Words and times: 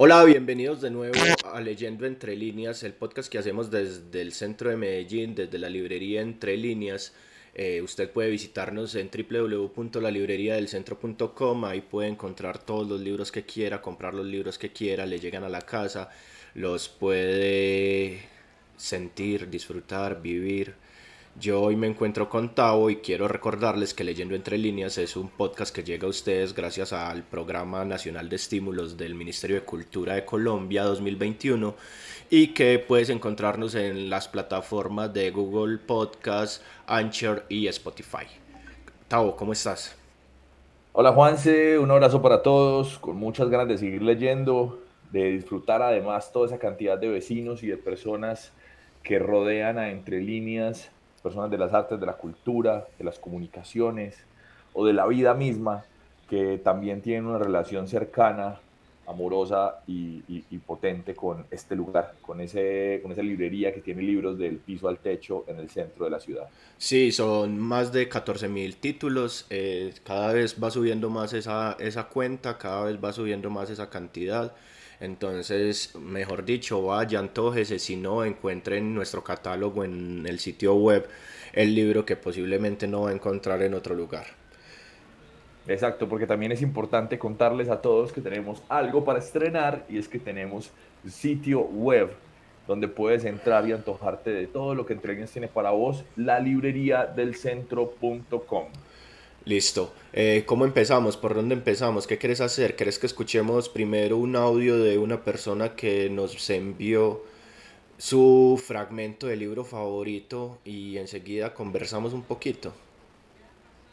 Hola, 0.00 0.24
bienvenidos 0.24 0.80
de 0.80 0.92
nuevo 0.92 1.18
a 1.52 1.60
Leyendo 1.60 2.06
Entre 2.06 2.36
Líneas, 2.36 2.84
el 2.84 2.92
podcast 2.92 3.28
que 3.28 3.38
hacemos 3.38 3.68
desde 3.68 4.22
el 4.22 4.32
centro 4.32 4.70
de 4.70 4.76
Medellín, 4.76 5.34
desde 5.34 5.58
la 5.58 5.68
librería 5.68 6.20
Entre 6.20 6.56
Líneas. 6.56 7.12
Eh, 7.52 7.82
usted 7.82 8.08
puede 8.08 8.30
visitarnos 8.30 8.94
en 8.94 9.10
www.lalibreriadelcentro.com, 9.10 11.64
ahí 11.64 11.80
puede 11.80 12.10
encontrar 12.10 12.64
todos 12.64 12.88
los 12.88 13.00
libros 13.00 13.32
que 13.32 13.42
quiera, 13.42 13.82
comprar 13.82 14.14
los 14.14 14.24
libros 14.24 14.56
que 14.56 14.70
quiera, 14.70 15.04
le 15.04 15.18
llegan 15.18 15.42
a 15.42 15.48
la 15.48 15.62
casa, 15.62 16.10
los 16.54 16.88
puede 16.88 18.20
sentir, 18.76 19.50
disfrutar, 19.50 20.22
vivir. 20.22 20.76
Yo 21.40 21.62
hoy 21.62 21.76
me 21.76 21.86
encuentro 21.86 22.28
con 22.28 22.52
Tavo 22.52 22.90
y 22.90 22.96
quiero 22.96 23.28
recordarles 23.28 23.94
que 23.94 24.02
Leyendo 24.02 24.34
Entre 24.34 24.58
Líneas 24.58 24.98
es 24.98 25.16
un 25.16 25.28
podcast 25.28 25.72
que 25.72 25.84
llega 25.84 26.08
a 26.08 26.10
ustedes 26.10 26.52
gracias 26.52 26.92
al 26.92 27.22
Programa 27.22 27.84
Nacional 27.84 28.28
de 28.28 28.34
Estímulos 28.34 28.96
del 28.96 29.14
Ministerio 29.14 29.54
de 29.54 29.62
Cultura 29.62 30.14
de 30.14 30.24
Colombia 30.24 30.82
2021 30.82 31.76
y 32.28 32.54
que 32.54 32.80
puedes 32.80 33.08
encontrarnos 33.10 33.76
en 33.76 34.10
las 34.10 34.26
plataformas 34.26 35.14
de 35.14 35.30
Google 35.30 35.78
Podcast, 35.78 36.60
Anchor 36.88 37.44
y 37.48 37.68
Spotify. 37.68 38.26
Tavo, 39.06 39.36
¿cómo 39.36 39.52
estás? 39.52 39.96
Hola 40.92 41.12
Juanse, 41.12 41.78
un 41.78 41.92
abrazo 41.92 42.20
para 42.20 42.42
todos, 42.42 42.98
con 42.98 43.16
muchas 43.16 43.48
ganas 43.48 43.68
de 43.68 43.78
seguir 43.78 44.02
leyendo, 44.02 44.80
de 45.12 45.30
disfrutar 45.30 45.82
además 45.82 46.32
toda 46.32 46.46
esa 46.46 46.58
cantidad 46.58 46.98
de 46.98 47.08
vecinos 47.08 47.62
y 47.62 47.68
de 47.68 47.76
personas 47.76 48.52
que 49.04 49.20
rodean 49.20 49.78
a 49.78 49.90
Entre 49.90 50.20
Líneas 50.20 50.90
personas 51.20 51.50
de 51.50 51.58
las 51.58 51.72
artes, 51.72 51.98
de 51.98 52.06
la 52.06 52.14
cultura, 52.14 52.86
de 52.98 53.04
las 53.04 53.18
comunicaciones 53.18 54.16
o 54.72 54.86
de 54.86 54.92
la 54.92 55.06
vida 55.06 55.34
misma, 55.34 55.84
que 56.28 56.58
también 56.58 57.00
tienen 57.00 57.26
una 57.26 57.38
relación 57.38 57.88
cercana, 57.88 58.60
amorosa 59.08 59.80
y, 59.86 60.20
potente 60.66 61.14
con 61.14 61.46
este 61.50 61.74
lugar, 61.74 62.14
con, 62.20 62.42
ese, 62.42 63.00
con 63.02 63.10
esa 63.10 63.22
librería 63.22 63.72
que 63.72 63.80
tiene 63.80 64.02
libros 64.02 64.38
del 64.38 64.56
piso 64.58 64.86
al 64.86 64.98
techo 64.98 65.44
en 65.48 65.58
el 65.58 65.70
centro 65.70 66.04
de 66.04 66.10
la 66.10 66.20
ciudad. 66.20 66.48
Sí, 66.76 67.10
son 67.10 67.58
más 67.58 67.90
de 67.90 68.08
14 68.08 68.48
mil 68.48 68.76
títulos, 68.76 69.46
eh, 69.48 69.94
cada 70.04 70.34
vez 70.34 70.62
va 70.62 70.70
subiendo 70.70 71.08
más 71.08 71.32
esa, 71.32 71.76
esa 71.80 72.04
cuenta, 72.04 72.58
cada 72.58 72.84
vez 72.84 73.02
va 73.02 73.12
subiendo 73.12 73.48
más 73.48 73.70
esa 73.70 73.88
cantidad. 73.88 74.52
Entonces, 75.00 75.94
mejor 75.96 76.44
dicho, 76.44 76.82
vaya, 76.82 77.20
antojese, 77.20 77.78
si 77.78 77.96
no, 77.96 78.24
encuentren 78.24 78.94
nuestro 78.94 79.22
catálogo 79.22 79.84
en 79.84 80.26
el 80.26 80.40
sitio 80.40 80.74
web 80.74 81.08
el 81.52 81.74
libro 81.74 82.04
que 82.04 82.16
posiblemente 82.16 82.86
no 82.88 83.02
va 83.02 83.10
a 83.10 83.12
encontrar 83.12 83.62
en 83.62 83.74
otro 83.74 83.94
lugar. 83.94 84.26
Exacto, 85.68 86.08
porque 86.08 86.26
también 86.26 86.50
es 86.50 86.62
importante 86.62 87.18
contarles 87.18 87.68
a 87.68 87.80
todos 87.80 88.12
que 88.12 88.20
tenemos 88.20 88.62
algo 88.68 89.04
para 89.04 89.18
estrenar 89.18 89.84
y 89.88 89.98
es 89.98 90.08
que 90.08 90.18
tenemos 90.18 90.70
sitio 91.06 91.60
web 91.60 92.10
donde 92.66 92.88
puedes 92.88 93.24
entrar 93.24 93.66
y 93.68 93.72
antojarte 93.72 94.30
de 94.30 94.46
todo 94.46 94.74
lo 94.74 94.84
que 94.84 94.92
Entregues 94.92 95.30
tiene 95.30 95.48
para 95.48 95.70
vos, 95.70 96.04
la 96.16 96.38
librería 96.38 97.06
del 97.06 97.34
centro.com. 97.34 98.66
Listo. 99.48 99.94
Eh, 100.12 100.42
¿Cómo 100.44 100.66
empezamos? 100.66 101.16
¿Por 101.16 101.34
dónde 101.34 101.54
empezamos? 101.54 102.06
¿Qué 102.06 102.18
quieres 102.18 102.42
hacer? 102.42 102.76
¿Quieres 102.76 102.98
que 102.98 103.06
escuchemos 103.06 103.70
primero 103.70 104.18
un 104.18 104.36
audio 104.36 104.76
de 104.76 104.98
una 104.98 105.24
persona 105.24 105.74
que 105.74 106.10
nos 106.10 106.50
envió 106.50 107.24
su 107.96 108.62
fragmento 108.62 109.26
de 109.26 109.36
libro 109.36 109.64
favorito 109.64 110.58
y 110.66 110.98
enseguida 110.98 111.54
conversamos 111.54 112.12
un 112.12 112.24
poquito? 112.24 112.74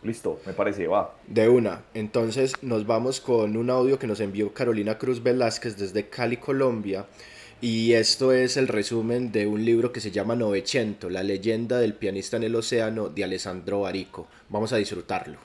Listo, 0.03 0.41
me 0.45 0.51
parece, 0.51 0.87
va. 0.87 1.15
De 1.25 1.47
una. 1.47 1.85
Entonces 1.93 2.51
nos 2.61 2.85
vamos 2.85 3.21
con 3.21 3.55
un 3.55 3.69
audio 3.69 3.97
que 3.97 4.07
nos 4.07 4.19
envió 4.19 4.53
Carolina 4.53 4.97
Cruz 4.97 5.23
Velázquez 5.23 5.77
desde 5.77 6.09
Cali, 6.09 6.35
Colombia. 6.35 7.05
Y 7.61 7.93
esto 7.93 8.33
es 8.33 8.57
el 8.57 8.67
resumen 8.67 9.31
de 9.31 9.47
un 9.47 9.63
libro 9.63 9.93
que 9.93 10.01
se 10.01 10.11
llama 10.11 10.35
Novecento, 10.35 11.09
la 11.09 11.23
leyenda 11.23 11.79
del 11.79 11.93
pianista 11.93 12.35
en 12.35 12.43
el 12.43 12.55
océano 12.55 13.07
de 13.07 13.23
Alessandro 13.23 13.81
Barico. 13.81 14.27
Vamos 14.49 14.73
a 14.73 14.77
disfrutarlo. 14.77 15.37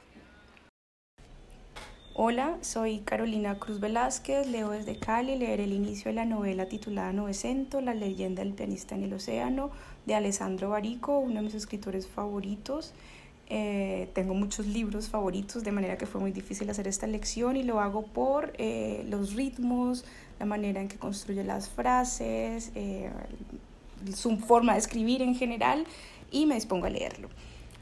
Hola, 2.15 2.59
soy 2.61 2.99
Carolina 2.99 3.59
Cruz 3.59 3.79
Velázquez, 3.79 4.49
leo 4.49 4.71
desde 4.71 4.99
Cali, 4.99 5.37
leer 5.37 5.61
el 5.61 5.73
inicio 5.73 6.11
de 6.11 6.17
la 6.17 6.25
novela 6.25 6.67
titulada 6.67 7.13
Novecento, 7.13 7.81
la 7.81 7.95
leyenda 7.95 8.43
del 8.43 8.53
pianista 8.55 8.97
en 8.97 9.05
el 9.05 9.15
océano, 9.15 9.71
de 10.05 10.17
Alessandro 10.17 10.71
Barico, 10.71 11.19
uno 11.19 11.37
de 11.37 11.43
mis 11.43 11.55
escritores 11.55 12.09
favoritos. 12.09 12.93
Eh, 13.53 14.09
tengo 14.15 14.33
muchos 14.33 14.69
libros 14.69 15.09
favoritos, 15.09 15.65
de 15.65 15.73
manera 15.73 15.99
que 15.99 16.07
fue 16.07 16.21
muy 16.21 16.31
difícil 16.31 16.71
hacer 16.71 16.87
esta 16.87 17.09
lección 17.09 17.57
y 17.57 17.65
lo 17.65 17.81
hago 17.81 18.03
por 18.03 18.53
eh, 18.59 19.05
los 19.09 19.35
ritmos, 19.35 20.05
la 20.39 20.47
manera 20.47 20.81
en 20.81 20.87
que 20.87 20.97
construye 20.97 21.43
las 21.43 21.69
frases, 21.69 22.71
eh, 22.77 23.11
su 24.15 24.37
forma 24.37 24.75
de 24.75 24.79
escribir 24.79 25.21
en 25.21 25.35
general 25.35 25.85
y 26.31 26.47
me 26.47 26.55
dispongo 26.55 26.87
a 26.87 26.91
leerlo. 26.91 27.29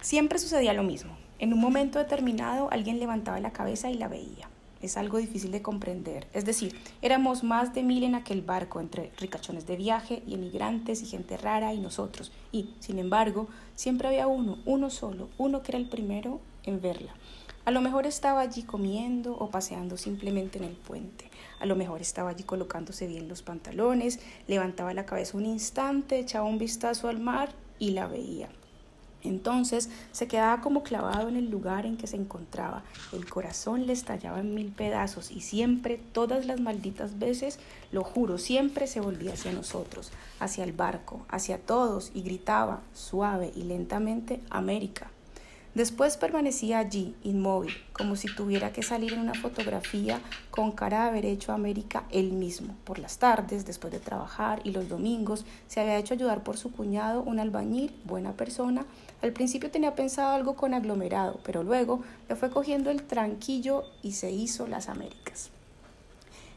Siempre 0.01 0.39
sucedía 0.39 0.73
lo 0.73 0.85
mismo. 0.85 1.11
En 1.39 1.53
un 1.53 1.61
momento 1.61 1.99
determinado 1.99 2.71
alguien 2.73 2.99
levantaba 2.99 3.39
la 3.39 3.53
cabeza 3.53 3.91
y 3.91 3.95
la 3.95 4.09
veía. 4.09 4.49
Es 4.81 4.97
algo 4.97 5.19
difícil 5.19 5.51
de 5.51 5.63
comprender. 5.63 6.29
Es 6.33 6.45
decir, 6.45 6.79
éramos 7.03 7.43
más 7.43 7.75
de 7.75 7.83
mil 7.83 8.05
en 8.05 8.15
aquel 8.15 8.43
barco 8.43 8.81
entre 8.81 9.11
ricachones 9.19 9.67
de 9.67 9.77
viaje 9.77 10.23
y 10.27 10.35
emigrantes 10.35 11.03
y 11.03 11.07
gente 11.07 11.37
rara 11.37 11.75
y 11.75 11.79
nosotros. 11.79 12.33
Y, 12.53 12.71
sin 12.79 12.99
embargo, 12.99 13.49
siempre 13.75 14.09
había 14.09 14.27
uno, 14.27 14.59
uno 14.65 14.91
solo, 14.91 15.29
uno 15.39 15.63
que 15.63 15.73
era 15.73 15.79
el 15.79 15.89
primero 15.89 16.41
en 16.65 16.81
verla. 16.81 17.15
A 17.65 17.71
lo 17.71 17.83
mejor 17.83 18.07
estaba 18.07 18.41
allí 18.41 18.63
comiendo 18.63 19.35
o 19.35 19.51
paseando 19.51 19.99
simplemente 19.99 20.57
en 20.59 20.65
el 20.65 20.75
puente. 20.75 21.31
A 21.61 21.67
lo 21.67 21.77
mejor 21.77 22.01
estaba 22.01 22.31
allí 22.31 22.45
colocándose 22.45 23.07
bien 23.07 23.29
los 23.29 23.43
pantalones, 23.43 24.21
levantaba 24.47 24.95
la 24.95 25.05
cabeza 25.05 25.37
un 25.37 25.45
instante, 25.45 26.19
echaba 26.19 26.47
un 26.47 26.57
vistazo 26.57 27.09
al 27.09 27.19
mar 27.19 27.51
y 27.79 27.91
la 27.91 28.07
veía. 28.07 28.49
Entonces 29.23 29.91
se 30.13 30.29
quedaba 30.29 30.61
como 30.61 30.83
clavado 30.83 31.29
en 31.29 31.37
el 31.37 31.51
lugar 31.51 31.87
en 31.87 31.97
que 31.97 32.07
se 32.07 32.17
encontraba. 32.17 32.83
El 33.13 33.29
corazón 33.29 33.87
le 33.87 33.93
estallaba 33.93 34.41
en 34.41 34.55
mil 34.55 34.73
pedazos 34.73 35.31
y 35.31 35.41
siempre, 35.41 36.01
todas 36.13 36.47
las 36.47 36.61
malditas 36.61 37.19
veces, 37.19 37.59
lo 37.93 38.05
juro, 38.05 38.39
siempre 38.39 38.87
se 38.87 39.01
volvía 39.01 39.33
hacia 39.33 39.53
nosotros, 39.53 40.11
hacia 40.39 40.65
el 40.65 40.73
barco, 40.73 41.27
hacia 41.29 41.59
todos 41.59 42.11
y 42.15 42.23
gritaba, 42.23 42.81
suave 42.95 43.53
y 43.55 43.63
lentamente, 43.63 44.41
América. 44.51 45.11
Después 45.79 46.17
permanecía 46.17 46.81
allí, 46.81 47.15
inmóvil, 47.23 47.73
como 47.93 48.17
si 48.17 48.27
tuviera 48.35 48.73
que 48.73 48.83
salir 48.83 49.13
en 49.13 49.21
una 49.21 49.35
fotografía 49.35 50.21
con 50.51 50.73
cara 50.73 51.03
de 51.03 51.09
haber 51.11 51.25
hecho 51.25 51.53
América 51.53 52.03
él 52.11 52.33
mismo. 52.33 52.75
Por 52.83 52.99
las 52.99 53.19
tardes, 53.19 53.65
después 53.65 53.93
de 53.93 54.01
trabajar 54.01 54.61
y 54.65 54.73
los 54.73 54.89
domingos, 54.89 55.45
se 55.69 55.81
había 55.81 55.99
hecho 55.99 56.15
ayudar 56.15 56.43
por 56.43 56.57
su 56.57 56.73
cuñado, 56.73 57.23
un 57.23 57.39
albañil, 57.39 57.95
buena 58.05 58.33
persona. 58.33 58.87
Al 59.23 59.33
principio 59.33 59.71
tenía 59.71 59.95
pensado 59.95 60.31
algo 60.31 60.55
con 60.55 60.75
aglomerado, 60.75 61.41
pero 61.45 61.63
luego 61.63 62.03
le 62.29 62.37
fue 62.37 62.51
cogiendo 62.51 62.91
el 62.91 63.03
tranquillo 63.03 63.85
y 64.03 64.13
se 64.13 64.31
hizo 64.31 64.67
las 64.67 64.89
Américas. 64.89 65.51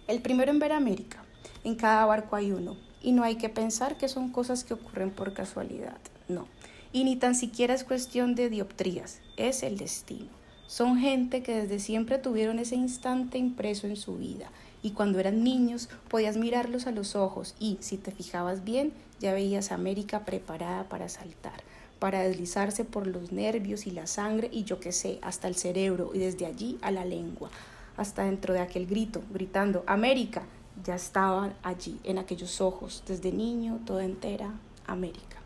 El 0.08 0.22
primero 0.22 0.52
en 0.52 0.60
ver 0.60 0.72
América. 0.72 1.24
En 1.64 1.76
cada 1.76 2.06
barco 2.06 2.36
hay 2.36 2.52
uno. 2.52 2.78
Y 3.04 3.14
no 3.14 3.24
hay 3.24 3.36
que 3.36 3.50
pensar 3.50 3.98
que 3.98 4.08
son 4.08 4.32
cosas 4.32 4.64
que 4.64 4.76
ocurren 4.76 5.10
por 5.10 5.34
casualidad. 5.34 5.98
No 6.28 6.46
y 6.94 7.04
ni 7.04 7.16
tan 7.16 7.36
siquiera 7.36 7.74
es 7.74 7.84
cuestión 7.84 8.36
de 8.36 8.50
dioptrías, 8.50 9.20
es 9.38 9.64
el 9.64 9.78
destino. 9.78 10.30
Son 10.68 10.98
gente 10.98 11.44
que 11.44 11.56
desde 11.56 11.80
siempre 11.80 12.18
tuvieron 12.18 12.60
ese 12.60 12.76
instante 12.76 13.38
impreso 13.38 13.88
en 13.88 13.98
su 13.98 14.18
vida 14.18 14.50
y 14.82 14.92
cuando 14.92 15.20
eran 15.20 15.44
niños 15.44 15.90
podías 16.10 16.38
mirarlos 16.38 16.88
a 16.88 16.92
los 16.92 17.16
ojos 17.16 17.56
y, 17.60 17.78
si 17.82 17.98
te 17.98 18.12
fijabas 18.12 18.64
bien, 18.64 18.94
ya 19.20 19.34
veías 19.34 19.72
a 19.72 19.76
América 19.76 20.24
preparada 20.26 20.88
para 20.88 21.10
saltar, 21.10 21.62
para 22.02 22.24
deslizarse 22.24 22.84
por 22.84 23.06
los 23.06 23.32
nervios 23.32 23.86
y 23.86 23.92
la 23.92 24.08
sangre 24.08 24.50
y 24.52 24.64
yo 24.64 24.80
qué 24.80 24.92
sé, 24.92 25.20
hasta 25.22 25.48
el 25.48 25.54
cerebro 25.54 26.10
y 26.16 26.18
desde 26.18 26.48
allí 26.48 26.80
a 26.82 26.90
la 26.90 27.06
lengua, 27.06 27.52
hasta 27.96 28.24
dentro 28.24 28.56
de 28.56 28.60
aquel 28.60 28.88
grito, 28.88 29.22
gritando 29.32 29.84
América, 29.86 30.42
ya 30.84 30.96
estaban 30.96 31.54
allí, 31.62 32.00
en 32.04 32.18
aquellos 32.18 32.60
ojos, 32.60 33.04
desde 33.06 33.32
niño, 33.32 33.82
toda 33.86 34.04
entera, 34.04 34.52
América, 34.88 35.38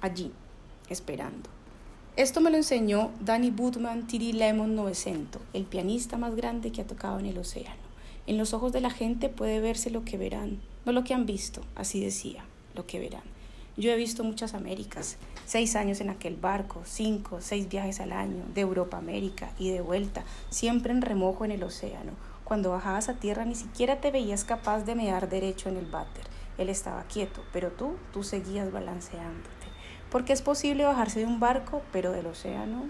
allí, 0.00 0.30
esperando. 0.88 1.50
Esto 2.14 2.40
me 2.40 2.52
lo 2.52 2.58
enseñó 2.58 3.10
Danny 3.20 3.50
Budman 3.50 4.06
Tiri 4.06 4.32
Lemon 4.32 4.76
900, 4.76 5.42
el 5.52 5.64
pianista 5.64 6.16
más 6.16 6.36
grande 6.36 6.70
que 6.70 6.82
ha 6.82 6.86
tocado 6.86 7.18
en 7.18 7.26
el 7.26 7.38
océano. 7.38 7.82
En 8.28 8.38
los 8.38 8.54
ojos 8.54 8.70
de 8.70 8.80
la 8.80 8.90
gente 8.90 9.30
puede 9.30 9.58
verse 9.58 9.90
lo 9.90 10.04
que 10.04 10.16
verán, 10.16 10.60
no 10.86 10.92
lo 10.92 11.02
que 11.02 11.12
han 11.12 11.26
visto, 11.26 11.62
así 11.74 11.98
decía, 11.98 12.44
lo 12.76 12.86
que 12.86 13.00
verán. 13.00 13.24
Yo 13.76 13.90
he 13.90 13.96
visto 13.96 14.22
muchas 14.22 14.54
Américas, 14.54 15.16
seis 15.46 15.76
años 15.76 16.00
en 16.00 16.10
aquel 16.10 16.36
barco, 16.36 16.82
cinco, 16.84 17.38
seis 17.40 17.68
viajes 17.68 18.00
al 18.00 18.12
año, 18.12 18.44
de 18.54 18.60
Europa 18.60 18.96
a 18.96 19.00
América 19.00 19.50
y 19.58 19.70
de 19.70 19.80
vuelta, 19.80 20.24
siempre 20.50 20.92
en 20.92 21.02
remojo 21.02 21.44
en 21.44 21.50
el 21.50 21.62
océano. 21.62 22.12
Cuando 22.44 22.70
bajabas 22.70 23.08
a 23.08 23.14
tierra 23.14 23.44
ni 23.44 23.54
siquiera 23.54 24.00
te 24.00 24.10
veías 24.10 24.44
capaz 24.44 24.84
de 24.84 24.94
mear 24.94 25.28
derecho 25.28 25.68
en 25.68 25.76
el 25.76 25.86
váter. 25.86 26.24
Él 26.58 26.68
estaba 26.68 27.02
quieto, 27.04 27.42
pero 27.52 27.70
tú, 27.70 27.96
tú 28.12 28.22
seguías 28.22 28.70
balanceándote 28.70 29.64
porque 30.14 30.32
es 30.32 30.42
posible 30.42 30.84
bajarse 30.84 31.18
de 31.18 31.26
un 31.26 31.40
barco, 31.40 31.82
pero 31.90 32.12
del 32.12 32.26
océano. 32.28 32.84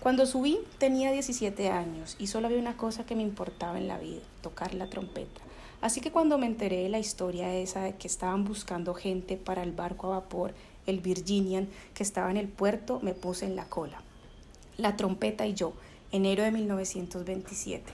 Cuando 0.00 0.26
subí 0.26 0.58
tenía 0.78 1.12
17 1.12 1.70
años 1.70 2.16
y 2.18 2.26
solo 2.26 2.48
había 2.48 2.58
una 2.58 2.76
cosa 2.76 3.06
que 3.06 3.14
me 3.14 3.22
importaba 3.22 3.78
en 3.78 3.86
la 3.86 3.98
vida, 3.98 4.22
tocar 4.40 4.74
la 4.74 4.90
trompeta. 4.90 5.40
Así 5.80 6.00
que 6.00 6.10
cuando 6.10 6.38
me 6.38 6.46
enteré 6.46 6.82
de 6.82 6.88
la 6.88 6.98
historia 6.98 7.54
esa 7.54 7.82
de 7.82 7.94
que 7.94 8.08
estaban 8.08 8.42
buscando 8.42 8.94
gente 8.94 9.36
para 9.36 9.62
el 9.62 9.70
barco 9.70 10.08
a 10.08 10.18
vapor, 10.18 10.54
el 10.86 11.00
Virginian, 11.00 11.68
que 11.94 12.02
estaba 12.02 12.30
en 12.30 12.36
el 12.36 12.48
puerto, 12.48 13.00
me 13.00 13.14
puse 13.14 13.44
en 13.44 13.56
la 13.56 13.64
cola. 13.64 14.02
La 14.76 14.96
trompeta 14.96 15.46
y 15.46 15.54
yo, 15.54 15.72
enero 16.12 16.42
de 16.42 16.50
1927. 16.50 17.92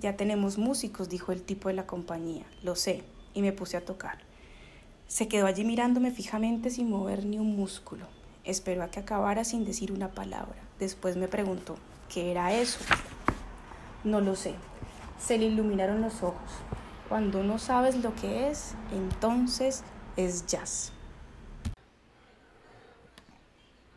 Ya 0.00 0.16
tenemos 0.16 0.58
músicos, 0.58 1.08
dijo 1.08 1.32
el 1.32 1.42
tipo 1.42 1.68
de 1.68 1.74
la 1.74 1.86
compañía. 1.86 2.44
Lo 2.62 2.74
sé, 2.76 3.02
y 3.34 3.42
me 3.42 3.52
puse 3.52 3.76
a 3.76 3.84
tocar. 3.84 4.18
Se 5.08 5.28
quedó 5.28 5.46
allí 5.46 5.64
mirándome 5.64 6.10
fijamente 6.10 6.70
sin 6.70 6.88
mover 6.88 7.26
ni 7.26 7.38
un 7.38 7.56
músculo. 7.56 8.06
Esperó 8.44 8.82
a 8.82 8.90
que 8.90 9.00
acabara 9.00 9.44
sin 9.44 9.64
decir 9.64 9.92
una 9.92 10.12
palabra. 10.12 10.56
Después 10.78 11.16
me 11.16 11.28
preguntó, 11.28 11.76
¿qué 12.08 12.30
era 12.30 12.54
eso? 12.54 12.78
No 14.04 14.20
lo 14.20 14.36
sé. 14.36 14.54
Se 15.18 15.36
le 15.36 15.46
iluminaron 15.46 16.00
los 16.00 16.22
ojos. 16.22 16.50
Cuando 17.08 17.42
no 17.42 17.58
sabes 17.58 17.96
lo 17.96 18.14
que 18.14 18.48
es, 18.48 18.74
entonces 18.92 19.82
es 20.16 20.46
jazz. 20.46 20.92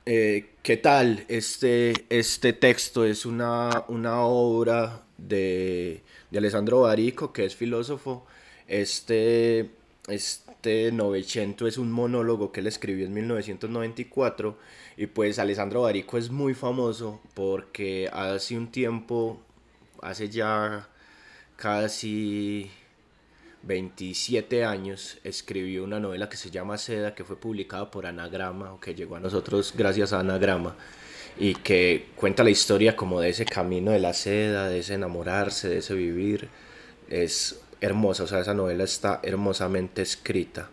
Eh, 0.05 0.49
¿Qué 0.63 0.75
tal? 0.75 1.25
Este, 1.29 1.93
este 2.09 2.51
texto 2.51 3.05
es 3.05 3.25
una, 3.25 3.85
una 3.87 4.21
obra 4.23 5.03
de, 5.17 6.03
de, 6.29 6.37
Alessandro 6.37 6.81
Barico, 6.81 7.31
que 7.31 7.45
es 7.45 7.55
filósofo. 7.55 8.25
Este, 8.67 9.69
este 10.09 10.91
Novecento 10.91 11.67
es 11.67 11.77
un 11.77 11.91
monólogo 11.91 12.51
que 12.51 12.59
él 12.59 12.67
escribió 12.67 13.05
en 13.05 13.13
1994 13.13 14.57
y 14.97 15.07
pues 15.07 15.39
Alessandro 15.39 15.83
Barico 15.83 16.17
es 16.17 16.29
muy 16.31 16.53
famoso 16.53 17.21
porque 17.33 18.09
hace 18.11 18.57
un 18.57 18.71
tiempo, 18.71 19.41
hace 20.01 20.29
ya 20.29 20.89
casi 21.55 22.69
27 23.63 24.65
años, 24.65 25.19
escribió 25.23 25.83
una 25.83 25.99
novela 25.99 26.27
que 26.27 26.37
se 26.37 26.51
llama 26.51 26.77
Seda, 26.77 27.15
que 27.15 27.23
fue 27.23 27.37
publicada 27.37 27.89
por 27.89 28.05
Anagrama, 28.05 28.73
o 28.73 28.79
que 28.79 28.93
llegó 28.93 29.15
a 29.15 29.19
nosotros 29.19 29.73
gracias 29.75 30.11
a 30.11 30.19
Anagrama, 30.19 30.75
y 31.37 31.55
que 31.55 32.07
cuenta 32.15 32.43
la 32.43 32.49
historia 32.49 32.95
como 32.95 33.21
de 33.21 33.29
ese 33.29 33.45
camino 33.45 33.91
de 33.91 33.99
la 33.99 34.13
seda, 34.13 34.67
de 34.67 34.79
ese 34.79 34.95
enamorarse, 34.95 35.69
de 35.69 35.77
ese 35.77 35.93
vivir. 35.95 36.49
Es 37.09 37.61
hermosa, 37.79 38.23
o 38.23 38.27
sea, 38.27 38.39
esa 38.39 38.53
novela 38.53 38.83
está 38.83 39.19
hermosamente 39.23 40.01
escrita. 40.01 40.69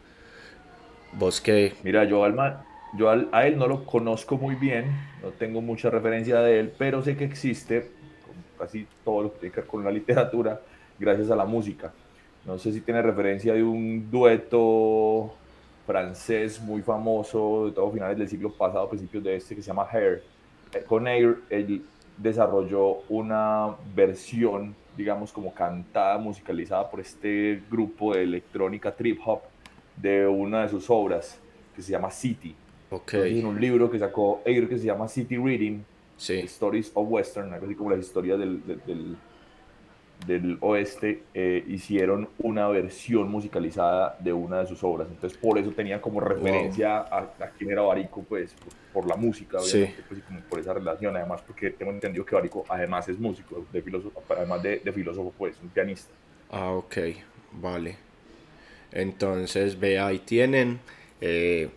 ¿Vos 1.12 1.40
qué? 1.40 1.74
Mira, 1.82 2.04
yo, 2.04 2.24
Alma, 2.24 2.64
yo 2.96 3.08
a 3.08 3.46
él 3.46 3.56
no 3.56 3.68
lo 3.68 3.84
conozco 3.84 4.36
muy 4.36 4.56
bien, 4.56 4.86
no 5.22 5.30
tengo 5.30 5.60
mucha 5.60 5.90
referencia 5.90 6.40
de 6.40 6.60
él, 6.60 6.72
pero 6.76 7.02
sé 7.02 7.16
que 7.16 7.24
existe, 7.24 7.90
casi 8.58 8.86
todo 9.04 9.22
lo 9.22 9.32
que 9.32 9.38
tiene 9.40 9.54
que 9.54 9.60
ver 9.60 9.68
con 9.68 9.84
la 9.84 9.90
literatura, 9.90 10.60
gracias 10.98 11.30
a 11.30 11.36
la 11.36 11.44
música. 11.44 11.92
No 12.44 12.58
sé 12.58 12.72
si 12.72 12.80
tiene 12.80 13.02
referencia 13.02 13.52
de 13.52 13.62
un 13.62 14.10
dueto 14.10 15.34
francés 15.86 16.60
muy 16.60 16.82
famoso 16.82 17.66
de 17.66 17.72
todos 17.72 17.92
finales 17.92 18.16
del 18.16 18.28
siglo 18.28 18.52
pasado, 18.52 18.88
principios 18.88 19.24
de 19.24 19.36
este, 19.36 19.54
que 19.54 19.62
se 19.62 19.68
llama 19.68 19.86
Hair. 19.90 20.22
Eh, 20.72 20.84
con 20.86 21.06
Air, 21.06 21.38
él 21.50 21.82
desarrolló 22.16 23.02
una 23.08 23.74
versión, 23.94 24.74
digamos, 24.96 25.32
como 25.32 25.52
cantada, 25.52 26.16
musicalizada 26.18 26.90
por 26.90 27.00
este 27.00 27.62
grupo 27.70 28.14
de 28.14 28.22
electrónica 28.22 28.94
trip 28.94 29.18
hop 29.24 29.40
de 29.96 30.26
una 30.26 30.62
de 30.62 30.68
sus 30.68 30.88
obras, 30.88 31.38
que 31.74 31.82
se 31.82 31.92
llama 31.92 32.10
City. 32.10 32.54
Okay. 32.90 33.38
En 33.38 33.46
un 33.46 33.60
libro 33.60 33.90
que 33.90 33.98
sacó 33.98 34.42
Air 34.44 34.68
que 34.68 34.78
se 34.78 34.86
llama 34.86 35.08
City 35.08 35.36
Reading, 35.36 35.82
Stories 36.18 36.90
of 36.94 37.06
Western, 37.10 37.52
algo 37.52 37.66
así 37.66 37.74
como 37.74 37.90
las 37.90 38.00
historias 38.00 38.38
del, 38.38 38.64
del 38.66 38.80
del 38.86 39.16
oeste 40.60 41.22
eh, 41.34 41.64
hicieron 41.66 42.28
una 42.38 42.68
versión 42.68 43.30
musicalizada 43.30 44.16
de 44.20 44.32
una 44.32 44.60
de 44.60 44.66
sus 44.66 44.82
obras. 44.84 45.08
Entonces, 45.10 45.38
por 45.38 45.58
eso 45.58 45.70
tenía 45.70 46.00
como 46.00 46.20
referencia 46.20 46.98
a, 46.98 47.30
quién 47.56 47.70
era 47.70 47.82
Barico, 47.82 48.22
pues, 48.22 48.54
por, 48.92 49.06
la 49.06 49.16
música, 49.16 49.58
obviamente, 49.58 50.02
pues, 50.08 50.20
y 50.20 50.22
como 50.22 50.40
por 50.40 50.60
esa 50.60 50.74
relación. 50.74 51.16
Además, 51.16 51.42
porque 51.46 51.70
tengo 51.70 51.92
entendido 51.92 52.24
que 52.24 52.34
Barico, 52.34 52.64
además, 52.68 53.08
es 53.08 53.18
músico, 53.18 53.66
de 53.72 53.82
filósofo, 53.82 54.22
además 54.28 54.62
de, 54.62 54.92
filósofo, 54.92 55.32
pues, 55.36 55.56
un 55.62 55.68
pianista. 55.70 56.12
Ah, 56.50 56.70
ok, 56.70 56.96
vale. 57.52 57.96
Entonces, 58.92 59.78
ve, 59.78 59.98
ahí 59.98 60.18
tienen. 60.18 60.80
Eh, 61.20 61.68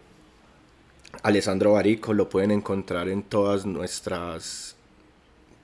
Alessandro 1.21 1.73
Barico 1.73 2.13
lo 2.13 2.27
pueden 2.27 2.51
encontrar 2.51 3.07
en 3.07 3.23
todas 3.23 3.65
nuestras 3.65 4.72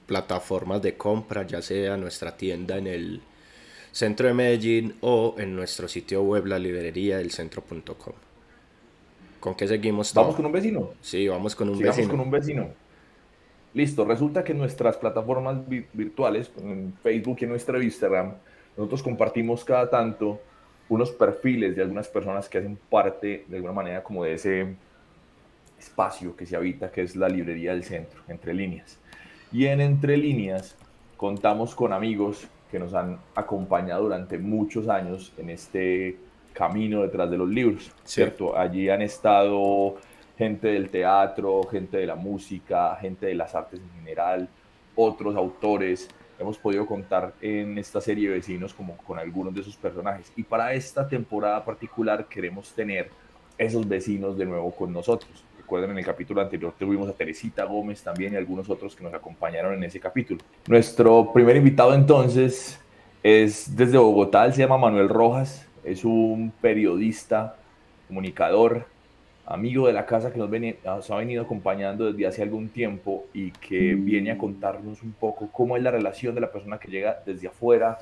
plataformas 0.10 0.82
de 0.82 0.98
compra, 0.98 1.46
ya 1.46 1.62
sea 1.62 1.96
nuestra 1.96 2.36
tienda 2.36 2.78
en 2.78 2.88
el 2.88 3.22
centro 3.92 4.28
de 4.28 4.34
Medellín 4.34 4.96
o 5.02 5.36
en 5.38 5.56
nuestro 5.56 5.88
sitio 5.88 6.24
web, 6.24 6.48
la 6.48 6.58
librería 6.58 7.20
del 7.20 7.30
centro.com. 7.30 8.16
¿Con 9.40 9.54
qué 9.54 9.68
seguimos? 9.68 10.12
¿Vamos 10.16 10.36
con 10.36 10.48
un 10.48 10.52
vecino? 10.52 10.94
Sí, 11.00 11.28
vamos 11.28 11.56
con 11.56 11.70
un 11.70 11.78
Sigamos 11.78 11.98
vecino. 11.98 12.12
con 12.12 12.20
un 12.22 12.32
vecino. 12.32 12.70
Listo, 13.76 14.04
resulta 14.04 14.44
que 14.44 14.54
en 14.54 14.58
nuestras 14.58 14.98
plataformas 14.98 15.58
virtuales, 15.94 16.52
en 16.58 16.92
Facebook 17.04 17.38
y 17.42 17.44
en 17.44 17.52
nuestro 17.52 17.80
Instagram, 17.80 18.34
nosotros 18.76 19.04
compartimos 19.04 19.64
cada 19.64 19.92
tanto 19.92 20.42
unos 20.90 21.12
perfiles 21.12 21.76
de 21.76 21.84
algunas 21.84 22.08
personas 22.08 22.50
que 22.50 22.58
hacen 22.58 22.80
parte 22.90 23.46
de 23.48 23.58
alguna 23.58 23.74
manera 23.74 24.02
como 24.02 24.24
de 24.24 24.34
ese 24.34 24.76
espacio 25.78 26.36
que 26.36 26.48
se 26.48 26.56
habita, 26.56 26.92
que 26.92 27.04
es 27.04 27.16
la 27.16 27.30
librería 27.30 27.74
del 27.74 27.84
centro, 27.84 28.24
entre 28.28 28.56
líneas. 28.56 28.98
Y 29.52 29.66
en 29.66 29.82
Entre 29.82 30.16
Líneas 30.16 30.76
contamos 31.18 31.74
con 31.74 31.92
amigos 31.92 32.48
que 32.70 32.78
nos 32.78 32.94
han 32.94 33.18
acompañado 33.34 34.04
durante 34.04 34.38
muchos 34.38 34.88
años 34.88 35.34
en 35.40 35.50
este 35.50 36.18
camino 36.54 37.02
detrás 37.02 37.32
de 37.32 37.38
los 37.38 37.50
libros, 37.50 37.92
¿cierto? 38.04 38.56
Allí 38.56 38.90
han 38.90 39.02
estado 39.02 39.96
gente 40.38 40.68
del 40.68 40.92
teatro, 40.92 41.64
gente 41.64 41.98
de 41.98 42.06
la 42.06 42.16
música, 42.16 42.96
gente 42.98 43.26
de 43.26 43.34
las 43.34 43.56
artes 43.56 43.80
en 43.80 43.90
general, 43.98 44.48
otros 44.96 45.36
autores. 45.36 46.08
Hemos 46.38 46.60
podido 46.60 46.86
contar 46.86 47.34
en 47.42 47.80
esta 47.80 48.00
serie 48.02 48.30
de 48.30 48.36
vecinos 48.36 48.76
como 48.76 48.98
con 48.98 49.18
algunos 49.18 49.56
de 49.56 49.64
sus 49.64 49.76
personajes. 49.76 50.32
Y 50.36 50.44
para 50.44 50.74
esta 50.74 51.08
temporada 51.08 51.66
particular 51.66 52.28
queremos 52.28 52.72
tener 52.72 53.10
esos 53.58 53.88
vecinos 53.88 54.38
de 54.38 54.46
nuevo 54.46 54.70
con 54.72 54.94
nosotros 54.94 55.44
recuerden, 55.70 55.92
en 55.92 56.00
el 56.00 56.06
capítulo 56.06 56.42
anterior 56.42 56.74
tuvimos 56.80 57.08
a 57.08 57.14
Teresita 57.14 57.64
Gómez 57.64 58.02
también 58.02 58.34
y 58.34 58.38
algunos 58.38 58.68
otros 58.72 58.96
que 58.96 59.04
nos 59.04 59.14
acompañaron 59.14 59.76
en 59.76 59.84
ese 59.84 60.00
capítulo. 60.00 60.42
Nuestro 60.68 61.32
primer 61.32 61.58
invitado 61.58 61.94
entonces 61.94 62.82
es 63.22 63.76
desde 63.78 64.00
Bogotá, 64.00 64.52
se 64.52 64.62
llama 64.64 64.80
Manuel 64.80 65.08
Rojas, 65.08 65.68
es 65.84 66.04
un 66.04 66.52
periodista, 66.60 67.56
comunicador, 68.08 68.88
amigo 69.46 69.86
de 69.86 69.94
la 69.94 70.08
casa 70.08 70.34
que 70.34 70.40
nos, 70.40 71.12
ha 71.12 71.16
venido 71.18 71.44
acompañando 71.44 72.12
desde 72.12 72.26
hace 72.26 72.42
algún 72.42 72.70
tiempo 72.70 73.28
y 73.32 73.52
que 73.52 73.94
viene 73.94 74.32
a 74.32 74.40
contarnos 74.40 75.04
un 75.04 75.12
poco 75.12 75.50
cómo 75.52 75.78
es 75.78 75.84
la 75.84 75.92
relación 75.92 76.34
de 76.34 76.42
la 76.42 76.52
persona 76.52 76.80
que 76.80 76.90
llega 76.90 77.22
desde 77.24 77.48
afuera 77.48 78.00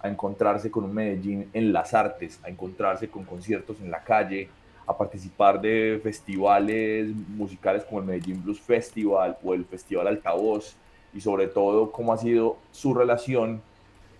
a 0.00 0.08
encontrarse 0.08 0.68
con 0.68 0.82
un 0.82 0.92
Medellín 0.92 1.48
en 1.52 1.72
las 1.72 1.94
artes, 1.94 2.40
a 2.42 2.48
encontrarse 2.48 3.06
con 3.06 3.22
conciertos 3.22 3.80
en 3.80 3.92
la 3.92 4.02
calle, 4.02 4.48
a 4.86 4.96
participar 4.96 5.60
de 5.60 6.00
festivales 6.02 7.08
musicales 7.28 7.84
como 7.84 8.00
el 8.00 8.06
Medellín 8.06 8.42
Blues 8.42 8.60
Festival 8.60 9.38
o 9.42 9.54
el 9.54 9.64
Festival 9.64 10.06
Altavoz 10.08 10.76
y 11.14 11.20
sobre 11.20 11.46
todo 11.46 11.90
cómo 11.90 12.12
ha 12.12 12.18
sido 12.18 12.58
su 12.72 12.92
relación 12.92 13.62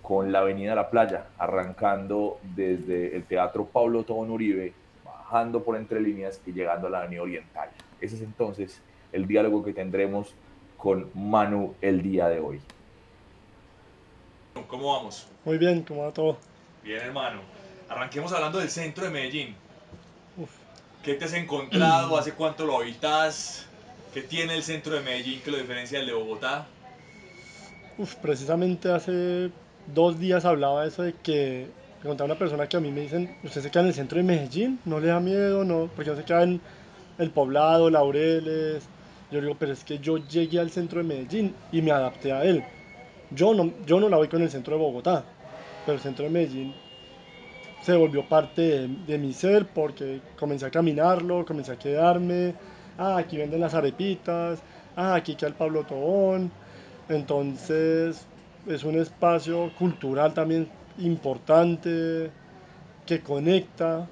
con 0.02 0.32
la 0.32 0.40
Avenida 0.40 0.74
La 0.74 0.90
Playa, 0.90 1.28
arrancando 1.38 2.38
desde 2.54 3.16
el 3.16 3.24
Teatro 3.24 3.64
Pablo 3.64 4.02
Tobón 4.04 4.30
Uribe, 4.30 4.74
bajando 5.04 5.62
por 5.62 5.76
entre 5.76 6.00
líneas 6.00 6.40
y 6.46 6.52
llegando 6.52 6.88
a 6.88 6.90
la 6.90 6.98
Avenida 7.00 7.22
Oriental. 7.22 7.70
Ese 8.00 8.16
es 8.16 8.22
entonces 8.22 8.82
el 9.12 9.26
diálogo 9.26 9.64
que 9.64 9.72
tendremos 9.72 10.34
con 10.76 11.10
Manu 11.14 11.74
el 11.80 12.02
día 12.02 12.28
de 12.28 12.40
hoy. 12.40 12.60
¿Cómo 14.68 14.92
vamos? 14.92 15.26
Muy 15.44 15.56
bien, 15.56 15.82
¿cómo 15.82 16.02
va 16.02 16.12
todo? 16.12 16.36
Bien, 16.82 17.00
hermano. 17.00 17.40
Arranquemos 17.88 18.32
hablando 18.32 18.58
del 18.58 18.68
centro 18.68 19.04
de 19.04 19.10
Medellín. 19.10 19.56
¿Qué 21.04 21.14
te 21.14 21.26
has 21.26 21.34
encontrado? 21.34 22.16
¿Hace 22.16 22.32
cuánto 22.32 22.64
lo 22.64 22.80
habitas? 22.80 23.66
¿Qué 24.14 24.22
tiene 24.22 24.54
el 24.54 24.62
centro 24.62 24.94
de 24.94 25.02
Medellín 25.02 25.42
que 25.42 25.50
lo 25.50 25.58
diferencia 25.58 25.98
del 25.98 26.06
de 26.06 26.14
Bogotá? 26.14 26.66
Uf, 27.98 28.14
precisamente 28.16 28.90
hace 28.90 29.50
dos 29.92 30.18
días 30.18 30.46
hablaba 30.46 30.86
eso 30.86 31.02
de 31.02 31.12
que 31.12 31.66
me 32.02 32.08
contaba 32.08 32.26
una 32.26 32.38
persona 32.38 32.66
que 32.66 32.78
a 32.78 32.80
mí 32.80 32.90
me 32.90 33.02
dicen, 33.02 33.36
¿usted 33.44 33.60
se 33.60 33.70
queda 33.70 33.82
en 33.82 33.88
el 33.88 33.94
centro 33.94 34.16
de 34.16 34.24
Medellín? 34.24 34.80
¿No 34.86 34.98
le 34.98 35.08
da 35.08 35.20
miedo? 35.20 35.62
No, 35.62 35.90
porque 35.94 36.10
no 36.10 36.16
se 36.16 36.24
queda 36.24 36.42
en 36.42 36.60
el 37.18 37.30
poblado, 37.30 37.90
Laureles. 37.90 38.84
Yo 39.30 39.42
digo, 39.42 39.56
pero 39.58 39.74
es 39.74 39.84
que 39.84 39.98
yo 39.98 40.16
llegué 40.16 40.58
al 40.58 40.70
centro 40.70 41.02
de 41.02 41.08
Medellín 41.08 41.54
y 41.70 41.82
me 41.82 41.90
adapté 41.90 42.32
a 42.32 42.44
él. 42.44 42.64
Yo 43.30 43.52
no, 43.52 43.74
yo 43.84 44.00
no 44.00 44.08
la 44.08 44.16
voy 44.16 44.28
con 44.28 44.40
el 44.40 44.50
centro 44.50 44.74
de 44.74 44.82
Bogotá, 44.82 45.22
pero 45.84 45.96
el 45.96 46.02
centro 46.02 46.24
de 46.24 46.30
Medellín 46.30 46.74
se 47.84 47.94
volvió 47.94 48.26
parte 48.26 48.88
de, 48.88 49.18
mi 49.18 49.34
ser 49.34 49.66
porque 49.66 50.20
comencé 50.38 50.64
a 50.64 50.70
caminarlo, 50.70 51.44
comencé 51.44 51.72
a 51.72 51.78
quedarme, 51.78 52.54
ah, 52.96 53.18
aquí 53.18 53.36
venden 53.36 53.60
las 53.60 53.74
arepitas, 53.74 54.62
ah, 54.96 55.14
aquí 55.14 55.34
queda 55.34 55.48
el 55.48 55.54
Pablo 55.54 55.84
Tobón, 55.84 56.50
entonces 57.10 58.26
es 58.66 58.84
un 58.84 58.98
espacio 58.98 59.70
cultural 59.78 60.32
también 60.32 60.66
importante, 60.96 62.30
que 63.04 63.20
conecta, 63.20 64.08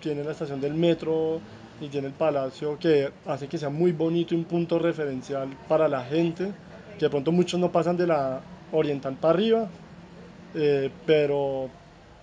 tiene 0.00 0.24
la 0.24 0.32
estación 0.32 0.60
del 0.60 0.74
metro 0.74 1.40
y 1.80 1.86
tiene 1.86 2.08
el 2.08 2.14
palacio 2.14 2.76
que 2.80 3.12
hace 3.26 3.46
que 3.46 3.58
sea 3.58 3.70
muy 3.70 3.92
bonito 3.92 4.34
y 4.34 4.38
un 4.38 4.44
punto 4.44 4.80
referencial 4.80 5.50
para 5.68 5.86
la 5.86 6.02
gente, 6.02 6.50
que 6.98 7.06
de 7.06 7.10
pronto 7.10 7.30
muchos 7.30 7.60
no 7.60 7.70
pasan 7.70 7.96
de 7.96 8.08
la 8.08 8.40
oriental 8.72 9.14
para 9.14 9.34
arriba, 9.34 9.68
eh, 10.56 10.90
pero 11.06 11.70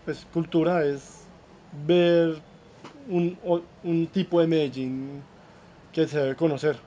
pues 0.06 0.26
cultura 0.34 0.84
es 0.86 1.22
ver 1.88 2.42
un, 3.10 3.38
un 3.84 4.08
tipo 4.08 4.40
de 4.42 4.48
Medellín 4.48 5.22
que 5.94 6.08
se 6.08 6.20
debe 6.20 6.36
conocer. 6.36 6.78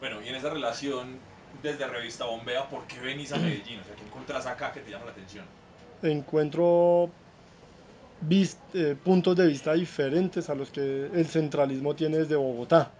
Bueno, 0.00 0.16
y 0.24 0.28
en 0.28 0.36
esa 0.36 0.50
relación 0.50 1.18
desde 1.62 1.86
Revista 1.86 2.24
Bombea, 2.24 2.68
¿por 2.68 2.82
qué 2.86 3.00
venís 3.00 3.32
a 3.32 3.36
Medellín? 3.38 3.80
O 3.80 3.84
sea, 3.84 3.94
¿qué 3.96 4.04
encontrás 4.04 4.46
acá 4.46 4.72
que 4.72 4.80
te 4.80 4.90
llama 4.90 5.06
la 5.06 5.12
atención? 5.12 5.44
Encuentro 6.02 7.10
eh, 8.74 8.96
puntos 9.04 9.36
de 9.36 9.46
vista 9.46 9.74
diferentes 9.74 10.50
a 10.50 10.54
los 10.54 10.70
que 10.70 11.06
el 11.12 11.26
centralismo 11.26 11.94
tiene 11.94 12.18
desde 12.18 12.36
Bogotá. 12.36 12.90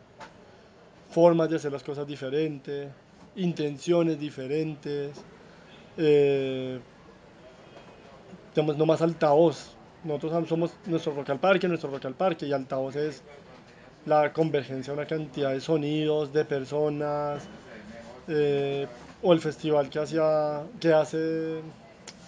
Formas 1.10 1.50
de 1.50 1.56
hacer 1.56 1.72
las 1.72 1.82
cosas 1.82 2.06
diferentes, 2.06 2.88
intenciones 3.36 4.18
diferentes. 4.18 5.10
Eh, 5.96 6.78
digamos, 8.58 8.76
no 8.76 8.86
más 8.86 9.00
altavoz. 9.02 9.76
Nosotros 10.02 10.48
somos 10.48 10.72
nuestro 10.86 11.14
Rock 11.14 11.30
al 11.30 11.38
Parque, 11.38 11.68
nuestro 11.68 11.90
Rock 11.90 12.06
al 12.06 12.14
Parque, 12.14 12.44
y 12.44 12.52
altavoz 12.52 12.96
es 12.96 13.22
la 14.04 14.32
convergencia 14.32 14.92
de 14.92 14.98
una 14.98 15.06
cantidad 15.06 15.52
de 15.52 15.60
sonidos, 15.60 16.32
de 16.32 16.44
personas, 16.44 17.44
eh, 18.26 18.88
o 19.22 19.32
el 19.32 19.38
festival 19.38 19.88
que, 19.88 20.00
hacía, 20.00 20.64
que 20.80 20.92
hace 20.92 21.60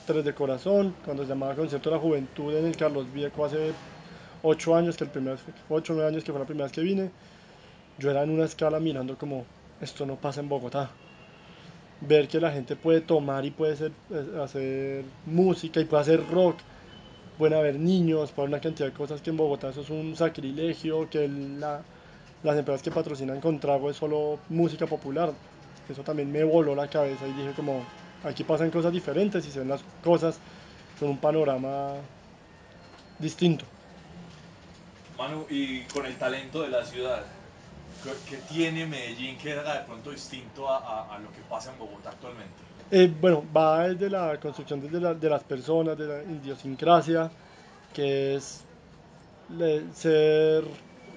Tres 0.07 0.25
de 0.25 0.33
Corazón, 0.33 0.95
cuando 1.05 1.25
se 1.25 1.31
llamaba 1.31 1.57
Concierto 1.57 1.91
de 1.91 1.97
la 1.97 2.01
Juventud 2.01 2.55
en 2.55 2.67
el 2.67 2.77
Carlos 2.77 3.13
Vieco 3.13 3.45
hace 3.45 3.73
8 4.45 4.77
años, 4.77 4.97
que 4.97 5.03
el 5.03 5.11
primer, 5.11 5.37
8 5.69 5.93
o 5.93 5.97
9 5.97 6.09
años 6.09 6.23
que 6.23 6.31
fue 6.31 6.39
la 6.39 6.47
primera 6.47 6.67
vez 6.67 6.73
que 6.73 6.81
vine, 6.81 7.11
yo 7.99 8.09
era 8.09 8.23
en 8.23 8.31
una 8.31 8.45
escala 8.45 8.79
mirando 8.79 9.19
como, 9.19 9.47
esto 9.81 10.07
no 10.07 10.15
pasa 10.15 10.41
en 10.41 10.49
Bogotá. 10.49 10.91
Ver 12.00 12.28
que 12.28 12.40
la 12.40 12.50
gente 12.50 12.76
puede 12.76 13.00
tomar 13.00 13.45
y 13.45 13.50
puede 13.50 13.75
hacer, 13.75 13.92
eh, 14.11 14.40
hacer 14.42 15.04
música 15.26 15.80
y 15.80 15.85
puede 15.85 16.02
hacer 16.02 16.26
rock, 16.30 16.57
pueden 17.37 17.59
haber 17.59 17.78
niños, 17.78 18.30
puede 18.33 18.47
haber 18.47 18.54
una 18.57 18.62
cantidad 18.62 18.88
de 18.88 18.95
cosas 18.95 19.21
que 19.21 19.30
en 19.30 19.37
Bogotá 19.37 19.69
eso 19.71 19.83
es 19.83 19.90
un 19.90 20.16
sacrilegio, 20.16 21.09
que 21.11 21.28
la, 21.28 21.83
las 22.42 22.57
empresas 22.57 22.83
que 22.83 22.90
patrocinan 22.90 23.40
con 23.40 23.61
trago 23.61 23.90
es 23.90 23.97
solo 23.97 24.38
música 24.49 24.87
popular. 24.87 25.33
Eso 25.88 26.02
también 26.02 26.30
me 26.30 26.45
voló 26.45 26.75
la 26.75 26.88
cabeza 26.88 27.26
y 27.26 27.33
dije 27.33 27.52
como, 27.54 27.85
aquí 28.25 28.45
pasan 28.45 28.71
cosas 28.71 28.92
diferentes 28.92 29.47
y 29.47 29.50
se 29.50 29.59
ven 29.59 29.69
las 29.69 29.83
cosas 30.02 30.38
con 30.99 31.11
un 31.11 31.19
panorama 31.19 31.95
distinto. 33.19 33.64
Manu, 35.19 35.45
y 35.50 35.80
con 35.83 36.07
el 36.07 36.16
talento 36.16 36.62
de 36.62 36.69
la 36.71 36.85
ciudad, 36.85 37.25
¿qué 38.28 38.37
tiene 38.49 38.87
Medellín 38.87 39.37
que 39.38 39.50
era 39.50 39.80
de 39.80 39.85
pronto 39.85 40.11
distinto 40.11 40.68
a, 40.68 41.18
lo 41.23 41.30
que 41.32 41.40
pasa 41.49 41.73
en 41.73 41.78
Bogotá 41.78 42.11
actualmente? 42.11 42.54
Eh, 42.90 43.12
bueno, 43.20 43.44
va 43.56 43.88
desde 43.88 44.11
la 44.11 44.38
construcción 44.40 44.80
desde 44.80 45.14
de 45.14 45.30
las 45.30 45.44
personas, 45.44 45.97
de 45.97 46.06
la 46.06 46.23
idiosincrasia, 46.23 47.30
que 47.92 48.37
es 48.37 48.64
ser 49.94 50.64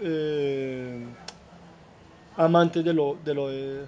eh, 0.02 1.06
amante 2.38 2.84
de 2.84 2.94
lo, 2.94 3.18
de 3.24 3.34
lo 3.34 3.50
de 3.50 3.86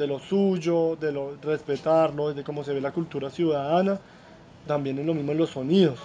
de 0.00 0.06
lo 0.06 0.18
suyo, 0.18 0.96
de 0.96 1.12
lo, 1.12 1.36
respetarlo, 1.42 2.32
de 2.32 2.42
cómo 2.42 2.64
se 2.64 2.72
ve 2.72 2.80
la 2.80 2.90
cultura 2.90 3.28
ciudadana, 3.28 3.98
también 4.66 4.98
es 4.98 5.04
lo 5.04 5.12
mismo 5.12 5.32
en 5.32 5.38
los 5.38 5.50
sonidos, 5.50 5.98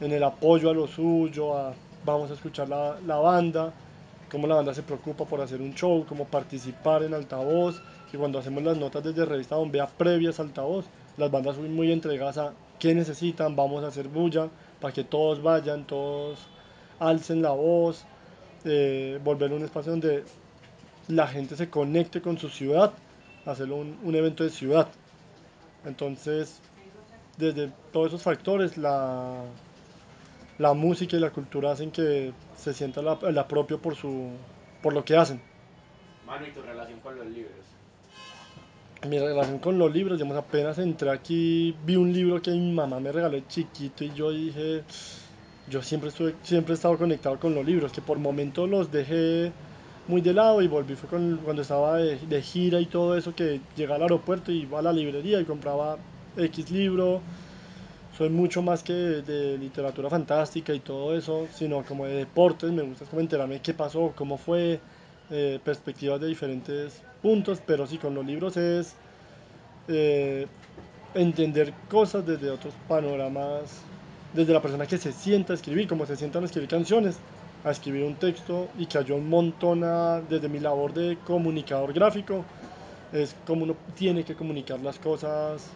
en 0.00 0.12
el 0.12 0.24
apoyo 0.24 0.70
a 0.70 0.74
lo 0.74 0.88
suyo, 0.88 1.56
a 1.56 1.72
vamos 2.04 2.30
a 2.30 2.34
escuchar 2.34 2.68
la, 2.68 2.96
la 3.06 3.16
banda, 3.16 3.72
cómo 4.30 4.46
la 4.46 4.56
banda 4.56 4.74
se 4.74 4.82
preocupa 4.82 5.24
por 5.24 5.40
hacer 5.40 5.60
un 5.60 5.74
show, 5.74 6.04
cómo 6.08 6.24
participar 6.24 7.02
en 7.02 7.14
altavoz, 7.14 7.80
que 8.10 8.18
cuando 8.18 8.38
hacemos 8.38 8.62
las 8.62 8.76
notas 8.76 9.04
desde 9.04 9.24
revista 9.24 9.56
bombea 9.56 9.86
previas 9.86 10.40
altavoz, 10.40 10.86
las 11.16 11.30
bandas 11.30 11.56
son 11.56 11.72
muy 11.74 11.92
entregadas 11.92 12.38
a 12.38 12.52
qué 12.78 12.94
necesitan, 12.94 13.56
vamos 13.56 13.84
a 13.84 13.88
hacer 13.88 14.08
bulla, 14.08 14.48
para 14.80 14.92
que 14.92 15.04
todos 15.04 15.42
vayan, 15.42 15.86
todos 15.86 16.38
alcen 16.98 17.42
la 17.42 17.50
voz, 17.50 18.04
eh, 18.64 19.18
volver 19.22 19.52
a 19.52 19.54
un 19.54 19.64
espacio 19.64 19.92
donde 19.92 20.24
la 21.08 21.26
gente 21.26 21.56
se 21.56 21.70
conecte 21.70 22.20
con 22.20 22.38
su 22.38 22.48
ciudad, 22.48 22.92
hacerlo 23.44 23.76
un, 23.76 24.14
evento 24.14 24.44
de 24.44 24.50
ciudad. 24.50 24.88
Entonces, 25.84 26.60
desde 27.38 27.70
todos 27.92 28.08
esos 28.08 28.22
factores, 28.22 28.76
la, 28.76 29.42
la 30.58 30.72
música 30.74 31.16
y 31.16 31.20
la 31.20 31.30
cultura 31.30 31.72
hacen 31.72 31.90
que 31.90 32.32
se 32.56 32.72
sienta 32.72 33.00
el 33.00 33.38
apropio 33.38 33.78
por, 33.78 33.94
su, 33.94 34.30
por 34.82 34.92
lo 34.92 35.04
que 35.04 35.16
hacen. 35.16 35.40
Mano, 36.26 36.46
¿y 36.46 36.50
tu 36.50 36.62
relación 36.62 37.00
con 37.00 37.16
los 37.16 37.26
libros? 37.26 37.52
Mi 39.08 39.18
relación 39.18 39.58
con 39.58 39.78
los 39.78 39.92
libros, 39.92 40.18
digamos, 40.18 40.36
apenas 40.36 40.78
entré 40.78 41.10
aquí, 41.10 41.76
vi 41.84 41.96
un 41.96 42.12
libro 42.12 42.40
que 42.40 42.50
mi 42.50 42.72
mamá 42.72 42.98
me 42.98 43.12
regaló 43.12 43.38
chiquito 43.46 44.02
y 44.02 44.12
yo 44.14 44.30
dije, 44.30 44.82
yo 45.68 45.82
siempre, 45.82 46.08
estuve, 46.08 46.34
siempre 46.42 46.72
he 46.72 46.76
estado 46.76 46.96
conectado 46.96 47.38
con 47.38 47.54
los 47.54 47.64
libros, 47.64 47.92
que 47.92 48.00
por 48.00 48.18
momentos 48.18 48.68
los 48.68 48.90
dejé 48.90 49.52
muy 50.08 50.20
de 50.20 50.32
lado 50.32 50.62
y 50.62 50.68
volví 50.68 50.94
fue 50.94 51.08
cuando 51.08 51.62
estaba 51.62 51.98
de, 51.98 52.42
gira 52.42 52.80
y 52.80 52.86
todo 52.86 53.16
eso 53.16 53.34
que 53.34 53.60
llegaba 53.76 53.96
al 53.96 54.02
aeropuerto 54.02 54.52
y 54.52 54.62
iba 54.62 54.78
a 54.78 54.82
la 54.82 54.92
librería 54.92 55.40
y 55.40 55.44
compraba 55.44 55.98
X 56.36 56.70
libro. 56.70 57.20
Soy 58.16 58.30
mucho 58.30 58.62
más 58.62 58.82
que 58.82 58.92
de, 58.92 59.58
literatura 59.58 60.08
fantástica 60.08 60.72
y 60.72 60.80
todo 60.80 61.14
eso, 61.16 61.48
sino 61.54 61.84
como 61.84 62.06
de 62.06 62.14
deportes, 62.14 62.72
me 62.72 62.82
gusta 62.82 63.04
como 63.04 63.20
enterarme 63.20 63.60
qué 63.60 63.74
pasó, 63.74 64.14
cómo 64.16 64.38
fue, 64.38 64.80
eh, 65.30 65.60
perspectivas 65.62 66.20
de 66.20 66.28
diferentes 66.28 67.02
puntos, 67.20 67.60
pero 67.66 67.86
sí 67.86 67.98
con 67.98 68.14
los 68.14 68.24
libros 68.24 68.56
es 68.56 68.94
eh, 69.88 70.46
entender 71.14 71.74
cosas 71.90 72.24
desde 72.24 72.48
otros 72.48 72.72
panoramas, 72.88 73.82
desde 74.32 74.52
la 74.52 74.62
persona 74.62 74.86
que 74.86 74.96
se 74.96 75.12
sienta 75.12 75.52
a 75.52 75.56
escribir, 75.56 75.86
como 75.86 76.06
se 76.06 76.16
sientan 76.16 76.42
a 76.42 76.46
escribir 76.46 76.70
canciones 76.70 77.18
a 77.66 77.72
escribir 77.72 78.04
un 78.04 78.14
texto 78.14 78.68
y 78.78 78.86
que 78.86 78.96
ayudó 78.96 79.16
un 79.16 79.28
montón 79.28 79.80
desde 80.28 80.48
mi 80.48 80.60
labor 80.60 80.94
de 80.94 81.18
comunicador 81.26 81.92
gráfico. 81.92 82.44
Es 83.12 83.34
como 83.44 83.64
uno 83.64 83.76
tiene 83.96 84.22
que 84.24 84.36
comunicar 84.36 84.78
las 84.80 84.98
cosas 85.00 85.66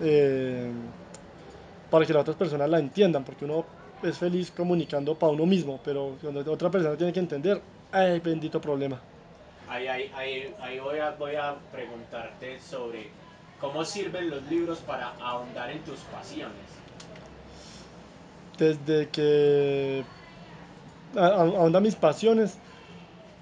eh, 0.00 0.70
para 1.92 2.06
que 2.06 2.14
las 2.14 2.22
otras 2.22 2.36
personas 2.36 2.70
la 2.70 2.78
entiendan, 2.78 3.22
porque 3.22 3.44
uno 3.44 3.66
es 4.02 4.16
feliz 4.16 4.50
comunicando 4.50 5.14
para 5.14 5.34
uno 5.34 5.44
mismo, 5.44 5.78
pero 5.84 6.16
cuando 6.22 6.50
otra 6.50 6.70
persona 6.70 6.96
tiene 6.96 7.12
que 7.12 7.20
entender, 7.20 7.60
¡ay, 7.92 8.18
bendito 8.18 8.62
problema! 8.62 8.98
Ahí, 9.68 9.86
ahí, 9.86 10.10
ahí, 10.16 10.54
ahí 10.58 10.80
voy, 10.80 10.98
a, 11.00 11.10
voy 11.10 11.34
a 11.34 11.54
preguntarte 11.70 12.58
sobre 12.60 13.10
cómo 13.60 13.84
sirven 13.84 14.30
los 14.30 14.42
libros 14.44 14.78
para 14.78 15.12
ahondar 15.20 15.70
en 15.70 15.80
tus 15.84 15.98
pasiones. 16.00 16.56
Desde 18.56 19.10
que 19.10 20.02
ahonda 21.14 21.78
mis 21.78 21.94
pasiones 21.94 22.56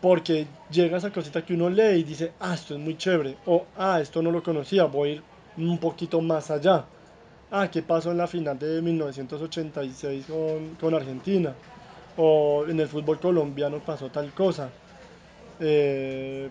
porque 0.01 0.49
llega 0.73 0.99
esa 0.99 1.13
cosita 1.13 1.45
que 1.45 1.55
uno 1.55 1.71
lee 1.71 2.01
y 2.01 2.03
dice, 2.03 2.33
ah, 2.41 2.55
esto 2.55 2.75
es 2.75 2.81
muy 2.81 2.97
chévere, 2.97 3.37
o 3.47 3.65
ah, 3.77 4.01
esto 4.01 4.21
no 4.21 4.33
lo 4.33 4.43
conocía, 4.43 4.87
voy 4.87 5.09
a 5.09 5.13
ir 5.13 5.23
un 5.57 5.79
poquito 5.79 6.21
más 6.21 6.51
allá. 6.51 6.85
Ah, 7.51 7.69
¿qué 7.71 7.83
pasó 7.83 8.13
en 8.13 8.19
la 8.19 8.29
final 8.29 8.59
de 8.59 8.81
1986 8.81 10.27
con, 10.27 10.77
con 10.77 10.95
Argentina? 10.95 11.59
O 12.17 12.67
en 12.69 12.81
el 12.81 12.89
fútbol 12.89 13.21
colombiano 13.21 13.81
pasó 13.85 14.11
tal 14.11 14.33
cosa. 14.35 14.71
Eh, 15.61 16.51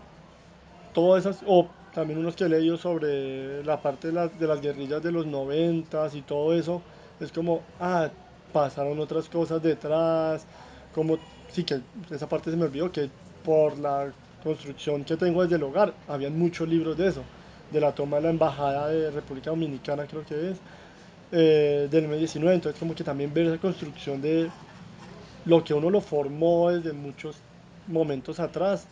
todas 0.94 1.26
esas, 1.26 1.44
o 1.46 1.70
también 1.94 2.20
unos 2.20 2.36
que 2.36 2.46
he 2.46 2.50
leído 2.50 2.78
sobre 2.78 3.64
la 3.64 3.82
parte 3.82 4.12
de, 4.12 4.30
de 4.30 4.48
las 4.48 4.62
guerrillas 4.62 5.02
de 5.04 5.12
los 5.12 5.26
noventas 5.28 6.16
y 6.16 6.22
todo 6.24 6.54
eso, 6.54 6.84
es 7.20 7.32
como, 7.32 7.68
ah, 7.80 8.10
pasaron 8.52 9.00
otras 9.00 9.30
cosas 9.30 9.62
detrás, 9.62 10.48
como, 10.94 11.20
sí 11.50 11.64
que 11.64 11.82
esa 12.12 12.28
parte 12.30 12.52
se 12.52 12.58
me 12.58 12.66
olvidó, 12.66 12.92
que 12.92 13.12
por 13.44 13.78
la 13.80 14.14
construcción 14.44 15.06
que 15.06 15.18
tengo 15.18 15.44
desde 15.44 15.56
el 15.58 15.64
hogar, 15.64 15.96
habían 16.08 16.38
muchos 16.38 16.68
libros 16.70 16.98
de 16.98 17.08
eso, 17.10 17.28
de 17.70 17.80
la 17.82 17.94
toma 17.96 18.18
de 18.18 18.24
la 18.24 18.30
embajada 18.32 18.88
de 18.90 19.12
República 19.12 19.52
Dominicana 19.52 20.08
creo 20.08 20.26
que 20.26 20.52
es, 20.52 20.62
eh, 21.32 21.88
del 21.90 22.10
M19, 22.10 22.54
entonces 22.54 22.80
como 22.80 22.96
que 22.96 23.04
también 23.04 23.34
ver 23.34 23.48
esa 23.48 23.58
construcción 23.58 24.22
de 24.22 24.50
lo 25.46 25.64
que 25.64 25.74
uno 25.74 25.90
lo 25.90 26.02
formó 26.02 26.72
desde 26.72 26.94
muchos 26.94 27.38
momentos 27.88 28.40
atrás, 28.40 28.88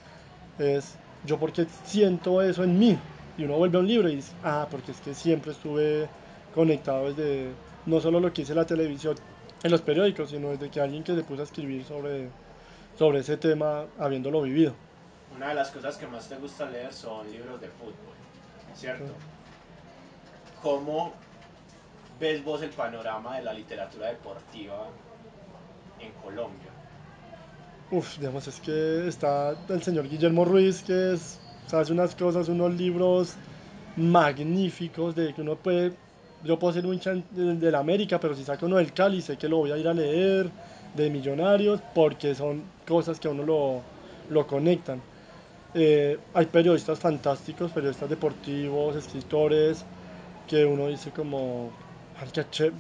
es 0.60 0.96
yo 1.26 1.40
porque 1.40 1.66
siento 1.84 2.42
eso 2.42 2.64
en 2.64 2.78
mí, 2.78 2.98
y 3.38 3.44
uno 3.44 3.58
vuelve 3.58 3.78
a 3.78 3.82
un 3.82 3.88
libro 3.88 4.10
y 4.10 4.18
dice, 4.18 4.34
ah, 4.44 4.68
porque 4.70 4.92
es 4.92 5.02
que 5.02 5.14
siempre 5.14 5.52
estuve 5.52 6.08
conectado 6.54 7.12
desde 7.14 7.50
no 7.86 8.00
solo 8.02 8.20
lo 8.20 8.34
que 8.34 8.42
hice 8.42 8.54
la 8.56 8.66
televisión, 8.66 9.16
en 9.64 9.72
los 9.72 9.82
periódicos, 9.82 10.30
sino 10.30 10.50
desde 10.50 10.70
que 10.70 10.80
alguien 10.80 11.04
que 11.04 11.16
se 11.16 11.24
puso 11.24 11.42
a 11.42 11.46
escribir 11.46 11.84
sobre, 11.86 12.30
sobre 12.98 13.20
ese 13.20 13.38
tema 13.38 13.86
habiéndolo 13.98 14.42
vivido. 14.42 14.74
Una 15.36 15.50
de 15.50 15.56
las 15.56 15.72
cosas 15.72 15.98
que 15.98 16.08
más 16.08 16.28
te 16.30 16.36
gusta 16.36 16.70
leer 16.70 16.94
son 16.94 17.30
libros 17.32 17.60
de 17.62 17.68
fútbol, 17.70 18.16
¿cierto? 18.76 19.12
¿Cómo 20.62 21.14
ves 22.20 22.44
vos 22.44 22.62
el 22.62 22.70
panorama 22.70 23.38
de 23.38 23.44
la 23.44 23.54
literatura 23.54 24.08
deportiva 24.08 24.88
en 26.00 26.12
Colombia? 26.24 26.72
Uf, 27.92 28.18
digamos, 28.20 28.48
es 28.48 28.60
que 28.60 29.08
está 29.08 29.56
el 29.70 29.82
señor 29.82 30.10
Guillermo 30.10 30.44
Ruiz, 30.44 30.84
que 30.84 31.14
es, 31.14 31.40
hace 31.72 31.94
unas 31.94 32.16
cosas, 32.16 32.50
unos 32.50 32.74
libros 32.74 33.36
magníficos 33.96 35.16
de 35.16 35.34
que 35.34 35.42
uno 35.42 35.56
puede, 35.56 35.94
yo 36.44 36.60
puedo 36.60 36.74
ser 36.74 36.86
un 36.86 36.96
hincha 36.96 37.14
del 37.32 37.76
América, 37.76 38.20
pero 38.20 38.36
si 38.36 38.44
saco 38.44 38.66
uno 38.66 38.78
del 38.78 38.94
Cali, 38.94 39.22
sé 39.22 39.38
que 39.38 39.48
lo 39.48 39.58
voy 39.58 39.72
a 39.72 39.78
ir 39.78 39.88
a 39.88 39.94
leer, 39.94 40.50
de 40.96 41.10
Millonarios, 41.10 41.80
porque 41.94 42.36
son 42.36 42.64
cosas 42.88 43.20
que 43.20 43.28
a 43.28 43.32
uno 43.32 43.44
lo, 43.44 43.82
lo 44.30 44.48
conectan. 44.48 45.02
Eh, 45.74 46.18
hay 46.34 46.46
periodistas 46.48 47.00
fantásticos, 47.00 47.72
periodistas 47.72 48.10
deportivos, 48.10 48.96
escritores, 48.96 49.86
que 50.48 50.66
uno 50.66 50.88
dice 50.88 51.12
como, 51.12 51.72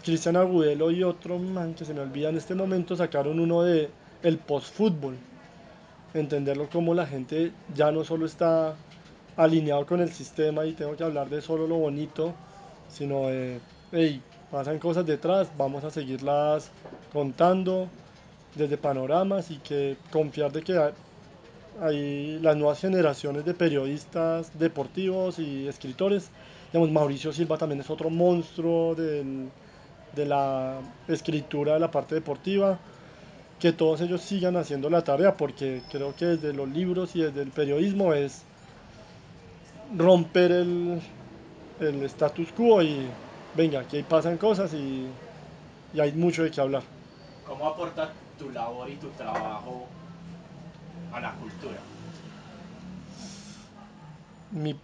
Cristian 0.03 0.35
Agudelo 0.35 0.89
y 0.91 1.03
otro 1.03 1.37
man 1.37 1.75
que 1.75 1.85
se 1.85 1.93
me 1.93 2.01
olvida 2.01 2.29
en 2.29 2.37
este 2.37 2.55
momento 2.55 2.95
sacaron 2.95 3.39
uno 3.39 3.61
de 3.61 3.89
el 4.23 4.37
post-fútbol. 4.37 5.15
Entenderlo 6.13 6.69
como 6.69 6.93
la 6.93 7.05
gente 7.05 7.51
ya 7.75 7.91
no 7.91 8.03
solo 8.03 8.25
está 8.25 8.75
alineado 9.35 9.85
con 9.85 10.01
el 10.01 10.11
sistema 10.11 10.65
y 10.65 10.73
tengo 10.73 10.95
que 10.95 11.03
hablar 11.03 11.29
de 11.29 11.41
solo 11.41 11.67
lo 11.67 11.75
bonito, 11.75 12.33
sino 12.89 13.27
de, 13.27 13.59
hey, 13.91 14.21
pasan 14.51 14.79
cosas 14.79 15.05
detrás, 15.05 15.51
vamos 15.55 15.83
a 15.83 15.91
seguirlas 15.91 16.71
contando 17.13 17.87
desde 18.55 18.77
panoramas 18.77 19.51
y 19.51 19.57
que 19.57 19.97
confiar 20.11 20.51
de 20.51 20.63
que 20.63 20.91
hay 21.81 22.39
las 22.39 22.55
nuevas 22.55 22.79
generaciones 22.79 23.45
de 23.45 23.53
periodistas 23.53 24.57
deportivos 24.57 25.39
y 25.39 25.67
escritores. 25.67 26.29
Digamos, 26.71 26.91
Mauricio 26.91 27.31
Silva 27.31 27.57
también 27.57 27.81
es 27.81 27.89
otro 27.89 28.09
monstruo 28.09 28.95
del, 28.95 29.49
de 30.15 30.25
la 30.25 30.79
escritura 31.07 31.73
de 31.73 31.79
la 31.79 31.91
parte 31.91 32.15
deportiva. 32.15 32.79
Que 33.59 33.73
todos 33.73 34.01
ellos 34.01 34.21
sigan 34.21 34.55
haciendo 34.55 34.89
la 34.89 35.03
tarea 35.03 35.35
porque 35.35 35.81
creo 35.89 36.15
que 36.15 36.25
desde 36.25 36.53
los 36.53 36.69
libros 36.69 37.15
y 37.15 37.21
desde 37.21 37.41
el 37.41 37.49
periodismo 37.49 38.13
es 38.13 38.43
romper 39.95 40.51
el, 40.51 41.01
el 41.79 42.03
status 42.03 42.51
quo 42.51 42.83
y 42.83 43.07
venga, 43.55 43.79
aquí 43.79 44.03
pasan 44.03 44.37
cosas 44.37 44.73
y, 44.73 45.07
y 45.93 45.99
hay 45.99 46.11
mucho 46.11 46.43
de 46.43 46.51
qué 46.51 46.61
hablar. 46.61 46.83
¿Cómo 47.47 47.67
aporta 47.67 48.11
tu 48.37 48.51
labor 48.51 48.89
y 48.89 48.95
tu 48.97 49.07
trabajo 49.09 49.87
a 51.17 51.21
la 51.21 51.31
cultura? 51.33 51.77
Mi 54.51 54.75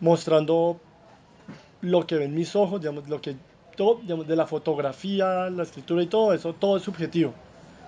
mostrando 0.00 0.80
lo 1.80 2.06
que 2.06 2.16
ven 2.16 2.34
mis 2.34 2.54
ojos, 2.56 2.80
digamos, 2.80 3.08
lo 3.08 3.20
que 3.20 3.36
todo, 3.76 4.00
digamos, 4.02 4.26
de 4.26 4.36
la 4.36 4.46
fotografía, 4.46 5.48
la 5.48 5.62
escritura 5.62 6.02
y 6.02 6.06
todo 6.06 6.32
eso, 6.32 6.52
todo 6.54 6.76
es 6.76 6.82
subjetivo. 6.82 7.32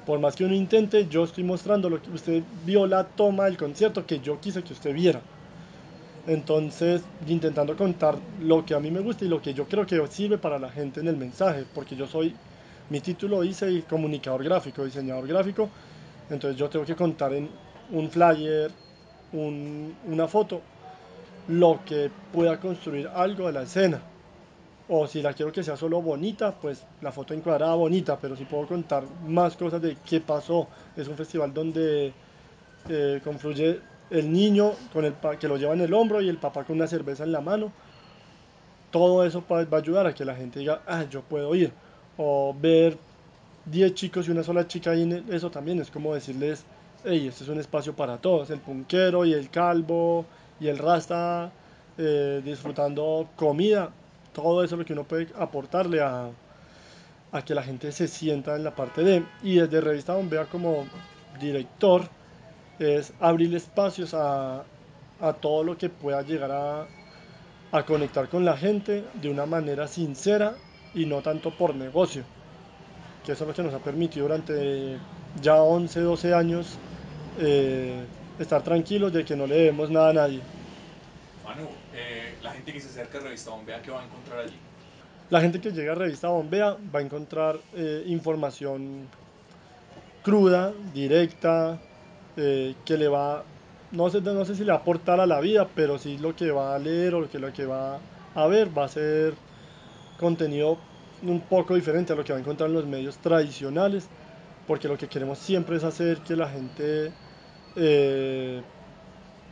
Por 0.06 0.18
más 0.20 0.36
que 0.36 0.44
uno 0.44 0.54
intente, 0.54 1.06
yo 1.08 1.24
estoy 1.24 1.44
mostrando 1.44 1.90
lo 1.90 2.00
que 2.00 2.10
usted 2.10 2.42
vio 2.64 2.86
la 2.86 3.04
toma 3.04 3.44
del 3.46 3.56
concierto 3.56 4.06
que 4.06 4.20
yo 4.20 4.40
quise 4.40 4.62
que 4.62 4.72
usted 4.72 4.94
viera. 4.94 5.20
Entonces, 6.26 7.02
intentando 7.26 7.76
contar 7.76 8.16
lo 8.40 8.64
que 8.64 8.74
a 8.74 8.80
mí 8.80 8.90
me 8.90 9.00
gusta 9.00 9.24
y 9.24 9.28
lo 9.28 9.42
que 9.42 9.52
yo 9.52 9.66
creo 9.66 9.84
que 9.86 10.06
sirve 10.06 10.38
para 10.38 10.58
la 10.58 10.70
gente 10.70 11.00
en 11.00 11.08
el 11.08 11.16
mensaje, 11.16 11.64
porque 11.74 11.96
yo 11.96 12.06
soy, 12.06 12.34
mi 12.90 13.00
título 13.00 13.42
dice 13.42 13.82
comunicador 13.88 14.44
gráfico, 14.44 14.84
diseñador 14.84 15.26
gráfico, 15.26 15.68
entonces 16.30 16.58
yo 16.58 16.68
tengo 16.68 16.84
que 16.84 16.96
contar 16.96 17.32
en 17.32 17.48
un 17.90 18.10
flyer, 18.10 18.70
una 19.32 20.28
foto, 20.28 20.60
lo 21.48 21.80
que 21.84 22.10
pueda 22.32 22.58
construir 22.58 23.08
algo 23.08 23.46
de 23.46 23.52
la 23.52 23.62
escena. 23.62 24.00
O 24.88 25.06
si 25.06 25.22
la 25.22 25.32
quiero 25.32 25.50
que 25.50 25.62
sea 25.62 25.76
solo 25.76 26.02
bonita, 26.02 26.52
pues 26.52 26.84
la 27.00 27.10
foto 27.10 27.32
encuadrada 27.32 27.74
bonita, 27.74 28.18
pero 28.20 28.36
si 28.36 28.44
puedo 28.44 28.66
contar 28.66 29.04
más 29.26 29.56
cosas 29.56 29.80
de 29.80 29.96
qué 30.04 30.20
pasó. 30.20 30.68
Es 30.96 31.08
un 31.08 31.16
festival 31.16 31.54
donde 31.54 32.12
eh, 32.88 33.20
confluye 33.24 33.80
el 34.10 34.30
niño 34.30 34.72
con 34.92 35.06
el 35.06 35.14
que 35.40 35.48
lo 35.48 35.56
lleva 35.56 35.72
en 35.72 35.80
el 35.80 35.94
hombro 35.94 36.20
y 36.20 36.28
el 36.28 36.36
papá 36.36 36.64
con 36.64 36.76
una 36.76 36.86
cerveza 36.86 37.24
en 37.24 37.32
la 37.32 37.40
mano. 37.40 37.72
Todo 38.90 39.24
eso 39.24 39.42
va 39.50 39.60
a 39.60 39.80
ayudar 39.80 40.06
a 40.06 40.14
que 40.14 40.24
la 40.24 40.36
gente 40.36 40.60
diga, 40.60 40.82
ah, 40.86 41.04
yo 41.10 41.22
puedo 41.22 41.54
ir. 41.54 41.72
O 42.16 42.54
ver 42.58 42.96
10 43.64 43.94
chicos 43.94 44.28
y 44.28 44.30
una 44.30 44.42
sola 44.42 44.66
chica 44.66 44.90
ahí, 44.90 45.24
eso 45.30 45.50
también 45.50 45.80
es 45.80 45.90
como 45.90 46.14
decirles, 46.14 46.64
hey, 47.04 47.26
este 47.28 47.44
es 47.44 47.50
un 47.50 47.58
espacio 47.58 47.94
para 47.94 48.18
todos, 48.18 48.50
el 48.50 48.60
punquero 48.60 49.24
y 49.24 49.32
el 49.32 49.50
calvo 49.50 50.26
y 50.60 50.68
el 50.68 50.78
rasta 50.78 51.52
eh, 51.98 52.42
disfrutando 52.44 53.30
comida, 53.36 53.90
todo 54.32 54.64
eso 54.64 54.74
es 54.74 54.78
lo 54.80 54.84
que 54.84 54.92
uno 54.92 55.04
puede 55.04 55.28
aportarle 55.38 56.00
a, 56.00 56.30
a 57.32 57.44
que 57.44 57.54
la 57.54 57.62
gente 57.62 57.92
se 57.92 58.08
sienta 58.08 58.56
en 58.56 58.64
la 58.64 58.74
parte 58.74 59.02
de, 59.02 59.24
y 59.42 59.56
desde 59.56 59.80
Revista 59.80 60.14
Bombea 60.14 60.46
como 60.46 60.86
director, 61.40 62.08
es 62.78 63.12
abrir 63.20 63.54
espacios 63.54 64.14
a, 64.14 64.64
a 65.20 65.32
todo 65.34 65.64
lo 65.64 65.78
que 65.78 65.88
pueda 65.90 66.22
llegar 66.22 66.50
a, 66.52 66.86
a 67.72 67.84
conectar 67.86 68.28
con 68.28 68.44
la 68.44 68.56
gente 68.56 69.04
de 69.14 69.30
una 69.30 69.46
manera 69.46 69.88
sincera 69.88 70.56
y 70.94 71.06
no 71.06 71.22
tanto 71.22 71.56
por 71.56 71.74
negocio 71.74 72.24
que 73.24 73.32
eso 73.32 73.44
es 73.44 73.48
lo 73.48 73.54
que 73.54 73.62
nos 73.62 73.74
ha 73.74 73.78
permitido 73.78 74.26
durante 74.26 74.98
ya 75.40 75.62
11, 75.62 76.00
12 76.00 76.34
años 76.34 76.78
eh, 77.38 78.04
estar 78.38 78.62
tranquilos 78.62 79.12
de 79.12 79.24
que 79.24 79.34
no 79.34 79.46
le 79.46 79.56
debemos 79.56 79.90
nada 79.90 80.10
a 80.10 80.12
nadie. 80.12 80.40
Manu, 81.44 81.66
eh, 81.94 82.34
la 82.42 82.52
gente 82.52 82.72
que 82.72 82.80
se 82.80 82.88
acerca 82.88 83.18
a 83.18 83.22
Revista 83.22 83.50
Bombea, 83.50 83.80
¿qué 83.82 83.90
va 83.90 84.02
a 84.02 84.04
encontrar 84.04 84.40
allí? 84.40 84.56
La 85.30 85.40
gente 85.40 85.60
que 85.60 85.72
llega 85.72 85.92
a 85.92 85.94
Revista 85.94 86.28
Bombea 86.28 86.76
va 86.94 86.98
a 86.98 87.02
encontrar 87.02 87.58
eh, 87.74 88.04
información 88.06 89.08
cruda, 90.22 90.72
directa, 90.92 91.78
que 92.36 92.96
le 92.98 93.06
va, 93.06 93.44
no 93.92 94.10
sé, 94.10 94.20
no 94.20 94.44
sé 94.44 94.56
si 94.56 94.64
le 94.64 94.72
va 94.72 94.78
a 94.78 94.80
aportar 94.80 95.20
a 95.20 95.26
la 95.26 95.38
vida, 95.38 95.68
pero 95.72 95.98
sí 95.98 96.18
lo 96.18 96.34
que 96.34 96.50
va 96.50 96.74
a 96.74 96.78
leer 96.80 97.14
o 97.14 97.20
lo 97.20 97.30
que, 97.30 97.38
lo 97.38 97.52
que 97.52 97.64
va 97.64 98.00
a 98.34 98.46
ver 98.48 98.76
va 98.76 98.86
a 98.86 98.88
ser 98.88 99.34
contenido 100.18 100.78
un 101.26 101.40
poco 101.40 101.74
diferente 101.74 102.12
a 102.12 102.16
lo 102.16 102.24
que 102.24 102.32
va 102.32 102.38
a 102.38 102.40
encontrar 102.40 102.68
en 102.68 102.76
los 102.76 102.86
medios 102.86 103.16
tradicionales, 103.18 104.08
porque 104.66 104.88
lo 104.88 104.96
que 104.96 105.08
queremos 105.08 105.38
siempre 105.38 105.76
es 105.76 105.84
hacer 105.84 106.18
que 106.18 106.36
la 106.36 106.48
gente 106.48 107.12
eh, 107.76 108.62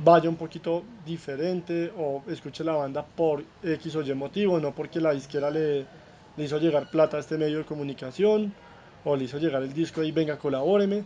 vaya 0.05 0.29
un 0.29 0.37
poquito 0.37 0.83
diferente 1.05 1.93
o 1.97 2.23
escuche 2.29 2.65
la 2.65 2.75
banda 2.75 3.05
por 3.05 3.43
X 3.63 3.97
o 3.97 4.03
Y 4.03 4.15
motivo, 4.15 4.59
no 4.59 4.75
porque 4.75 5.01
la 5.01 5.13
disquera 5.13 5.51
le, 5.51 5.87
le 6.37 6.45
hizo 6.45 6.59
llegar 6.59 6.91
plata 6.91 7.17
a 7.17 7.21
este 7.21 7.39
medio 7.39 7.59
de 7.59 7.65
comunicación 7.65 8.53
o 9.05 9.17
le 9.17 9.25
hizo 9.25 9.39
llegar 9.39 9.63
el 9.63 9.73
disco 9.73 10.03
y 10.03 10.13
venga, 10.13 10.39
colabóreme, 10.39 11.05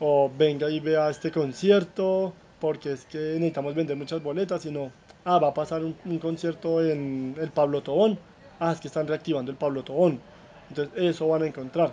o 0.00 0.30
venga 0.36 0.70
y 0.70 0.80
vea 0.80 1.10
este 1.10 1.30
concierto, 1.30 2.32
porque 2.60 2.92
es 2.92 3.04
que 3.06 3.18
necesitamos 3.18 3.74
vender 3.74 3.96
muchas 3.96 4.22
boletas, 4.22 4.62
sino, 4.62 4.90
ah, 5.24 5.38
va 5.38 5.48
a 5.48 5.54
pasar 5.54 5.84
un, 5.84 5.96
un 6.04 6.18
concierto 6.18 6.82
en 6.84 7.36
el 7.40 7.50
Pablo 7.50 7.82
Tobón, 7.82 8.18
ah, 8.60 8.72
es 8.72 8.80
que 8.80 8.88
están 8.88 9.06
reactivando 9.06 9.50
el 9.50 9.56
Pablo 9.56 9.82
Tobón. 9.82 10.20
Entonces 10.68 10.94
eso 10.96 11.28
van 11.28 11.42
a 11.42 11.46
encontrar, 11.46 11.92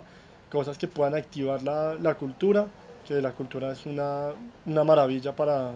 cosas 0.50 0.78
que 0.78 0.88
puedan 0.88 1.14
activar 1.14 1.62
la, 1.62 1.94
la 1.94 2.14
cultura, 2.14 2.66
que 3.06 3.20
la 3.20 3.32
cultura 3.32 3.72
es 3.72 3.86
una, 3.86 4.30
una 4.66 4.84
maravilla 4.84 5.34
para... 5.34 5.72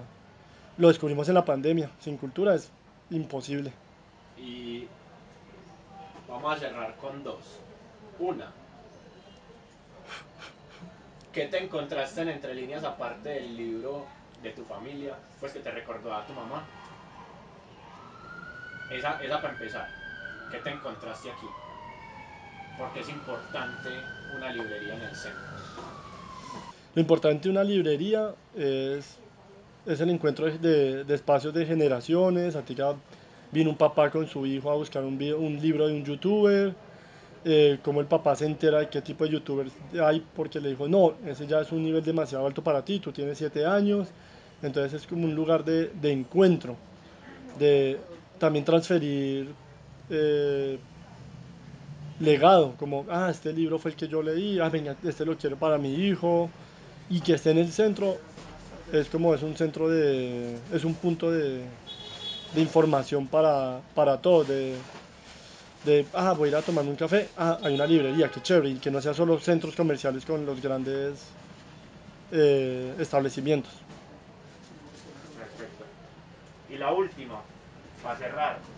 Lo 0.78 0.88
descubrimos 0.88 1.28
en 1.28 1.34
la 1.34 1.44
pandemia, 1.44 1.90
sin 2.00 2.16
cultura 2.16 2.54
es 2.54 2.70
imposible. 3.10 3.72
Y 4.36 4.86
vamos 6.28 6.56
a 6.56 6.58
cerrar 6.58 6.96
con 6.96 7.22
dos. 7.24 7.60
Una, 8.18 8.50
¿qué 11.32 11.46
te 11.46 11.62
encontraste 11.62 12.22
en 12.22 12.30
entre 12.30 12.54
líneas 12.54 12.82
aparte 12.82 13.28
del 13.28 13.56
libro 13.56 14.06
de 14.42 14.50
tu 14.50 14.64
familia? 14.64 15.16
Pues 15.38 15.52
que 15.52 15.60
te 15.60 15.70
recordó 15.70 16.14
a 16.14 16.26
tu 16.26 16.32
mamá. 16.32 16.64
Esa, 18.90 19.22
esa 19.22 19.42
para 19.42 19.52
empezar. 19.52 20.05
¿Qué 20.50 20.58
te 20.58 20.70
encontraste 20.70 21.30
aquí? 21.30 21.46
Porque 22.78 23.00
es 23.00 23.08
importante 23.08 23.88
una 24.36 24.52
librería 24.52 24.94
en 24.94 25.02
el 25.02 25.14
centro. 25.14 25.40
Lo 26.94 27.00
importante 27.00 27.44
de 27.44 27.50
una 27.50 27.64
librería 27.64 28.34
es, 28.54 29.18
es 29.84 30.00
el 30.00 30.10
encuentro 30.10 30.46
de, 30.46 31.04
de, 31.04 31.14
espacios 31.14 31.52
de 31.52 31.66
generaciones. 31.66 32.54
A 32.56 32.62
ti 32.62 32.74
ya 32.74 32.94
vino 33.50 33.70
un 33.70 33.76
papá 33.76 34.10
con 34.10 34.26
su 34.26 34.46
hijo 34.46 34.70
a 34.70 34.74
buscar 34.74 35.04
un, 35.04 35.18
video, 35.18 35.38
un 35.38 35.60
libro 35.60 35.88
de 35.88 35.94
un 35.94 36.04
youtuber. 36.04 36.74
Eh, 37.44 37.78
como 37.82 38.00
el 38.00 38.06
papá 38.06 38.34
se 38.34 38.44
entera 38.44 38.80
de 38.80 38.88
qué 38.88 39.00
tipo 39.02 39.22
de 39.22 39.30
youtubers 39.30 39.70
hay 40.02 40.24
porque 40.34 40.60
le 40.60 40.70
dijo, 40.70 40.88
no, 40.88 41.14
ese 41.24 41.46
ya 41.46 41.60
es 41.60 41.70
un 41.70 41.84
nivel 41.84 42.02
demasiado 42.02 42.44
alto 42.44 42.60
para 42.60 42.84
ti, 42.84 42.98
tú 42.98 43.12
tienes 43.12 43.38
7 43.38 43.64
años. 43.64 44.08
Entonces 44.62 45.02
es 45.02 45.06
como 45.06 45.24
un 45.24 45.34
lugar 45.34 45.64
de, 45.64 45.88
de 45.88 46.12
encuentro, 46.12 46.76
de 47.58 47.98
también 48.38 48.64
transferir 48.64 49.48
eh, 50.10 50.78
legado, 52.20 52.74
como, 52.78 53.06
ah, 53.10 53.28
este 53.30 53.52
libro 53.52 53.78
fue 53.78 53.90
el 53.90 53.96
que 53.96 54.08
yo 54.08 54.22
leí, 54.22 54.58
ah, 54.58 54.68
venga, 54.68 54.96
este 55.04 55.24
lo 55.24 55.36
quiero 55.36 55.56
para 55.56 55.78
mi 55.78 55.94
hijo, 55.94 56.50
y 57.08 57.20
que 57.20 57.34
esté 57.34 57.50
en 57.50 57.58
el 57.58 57.72
centro, 57.72 58.16
es 58.92 59.08
como 59.08 59.34
es 59.34 59.42
un 59.42 59.56
centro 59.56 59.88
de, 59.88 60.58
es 60.72 60.84
un 60.84 60.94
punto 60.94 61.30
de, 61.30 61.64
información 62.56 63.26
para, 63.26 63.82
para 63.94 64.16
todos, 64.16 64.48
de, 64.48 64.76
de, 65.84 66.06
ah, 66.14 66.32
voy 66.32 66.48
a 66.48 66.52
ir 66.52 66.56
a 66.56 66.62
tomarme 66.62 66.90
un 66.90 66.96
café, 66.96 67.28
ah, 67.36 67.58
hay 67.62 67.74
una 67.74 67.86
librería, 67.86 68.30
qué 68.30 68.40
chévere, 68.40 68.70
y 68.70 68.74
que 68.76 68.90
no 68.90 69.00
sea 69.02 69.12
solo 69.12 69.38
centros 69.38 69.76
comerciales 69.76 70.24
con 70.24 70.46
los 70.46 70.62
grandes 70.62 71.26
eh, 72.32 72.94
establecimientos. 72.98 73.72
Perfecto. 75.36 75.84
Y 76.70 76.78
la 76.78 76.92
última, 76.92 77.42
para 78.02 78.16
cerrar. 78.16 78.75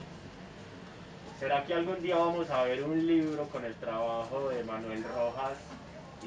¿Será 1.38 1.64
que 1.64 1.74
algún 1.74 2.02
día 2.02 2.16
vamos 2.16 2.50
a 2.50 2.64
ver 2.64 2.82
un 2.82 3.06
libro 3.06 3.44
con 3.44 3.64
el 3.64 3.74
trabajo 3.74 4.48
de 4.48 4.64
Manuel 4.64 5.04
Rojas 5.04 5.52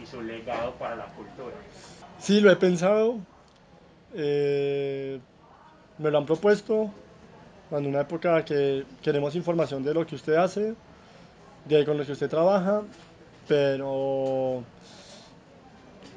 y 0.01 0.05
su 0.05 0.21
legado 0.21 0.71
para 0.75 0.95
la 0.95 1.05
cultura? 1.05 1.55
Sí, 2.19 2.39
lo 2.39 2.49
he 2.49 2.55
pensado. 2.55 3.17
eh, 4.13 5.19
me 5.97 6.11
lo 6.11 6.17
han 6.17 6.25
propuesto. 6.25 6.89
En 7.71 7.87
una 7.87 8.01
época 8.01 8.43
que 8.43 8.85
queremos 9.01 9.35
información 9.35 9.83
de 9.83 9.93
lo 9.93 10.05
que 10.05 10.15
usted 10.15 10.35
hace, 10.35 10.75
de 11.65 11.85
con 11.85 11.97
lo 11.97 12.05
que 12.05 12.11
usted 12.11 12.29
trabaja, 12.29 12.81
pero. 13.47 14.63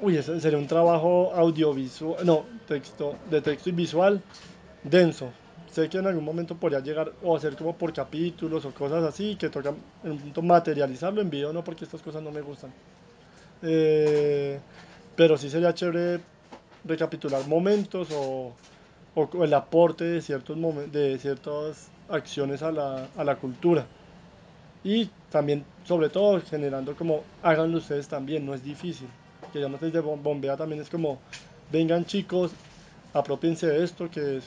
Uy, 0.01 0.17
ese 0.17 0.39
sería 0.41 0.57
un 0.57 0.67
trabajo 0.67 1.31
audiovisual, 1.33 2.25
no, 2.25 2.45
texto, 2.67 3.15
de 3.29 3.41
texto 3.41 3.69
y 3.69 3.71
visual 3.71 4.21
denso. 4.83 5.31
Sé 5.75 5.89
que 5.89 5.97
en 5.99 6.07
algún 6.07 6.23
momento 6.23 6.59
podría 6.59 6.79
llegar 6.81 7.07
o 7.21 7.35
hacer 7.35 7.55
como 7.55 7.77
por 7.77 7.91
capítulos 7.93 8.65
o 8.65 8.73
cosas 8.73 9.03
así, 9.03 9.37
que 9.37 9.49
toca 9.49 9.69
en 10.03 10.11
un 10.11 10.19
punto 10.21 10.41
materializarlo 10.41 11.21
en 11.21 11.29
video, 11.29 11.51
no 11.53 11.63
porque 11.63 11.83
estas 11.85 12.01
cosas 12.01 12.21
no 12.23 12.31
me 12.31 12.41
gustan. 12.41 12.73
Eh, 13.61 14.61
pero 15.15 15.37
sí 15.37 15.49
sería 15.49 15.73
chévere 15.73 16.25
recapitular 16.83 17.45
momentos 17.45 18.09
o, 18.11 18.57
o 19.15 19.43
el 19.45 19.53
aporte 19.53 20.05
de, 20.05 20.21
ciertos 20.21 20.57
de 20.91 21.19
ciertas 21.19 21.93
acciones 22.07 22.63
a 22.63 22.71
la, 22.71 23.05
a 23.15 23.23
la 23.25 23.39
cultura. 23.39 23.89
Y 24.83 25.07
también, 25.29 25.65
sobre 25.83 26.09
todo, 26.09 26.39
generando 26.41 26.95
como, 26.95 27.25
háganlo 27.41 27.77
ustedes 27.79 28.07
también, 28.07 28.45
no 28.45 28.53
es 28.53 28.63
difícil. 28.63 29.09
Que 29.51 29.59
ya 29.61 29.69
no 29.69 29.77
Bom- 29.79 30.21
Bombea 30.21 30.57
también 30.57 30.81
es 30.81 30.89
como, 30.89 31.21
vengan 31.69 32.05
chicos, 32.05 32.55
apropiense 33.13 33.67
de 33.67 33.83
esto 33.83 34.09
que 34.09 34.37
es 34.37 34.45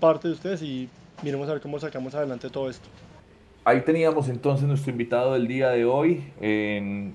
parte 0.00 0.28
de 0.28 0.34
ustedes 0.34 0.62
y 0.62 0.88
miremos 1.22 1.48
a 1.48 1.52
ver 1.52 1.62
cómo 1.62 1.78
sacamos 1.78 2.14
adelante 2.14 2.50
todo 2.50 2.70
esto. 2.70 2.88
Ahí 3.64 3.80
teníamos 3.80 4.28
entonces 4.28 4.68
nuestro 4.68 4.92
invitado 4.92 5.32
del 5.32 5.48
día 5.48 5.70
de 5.70 5.84
hoy 5.84 6.32
en 6.40 7.14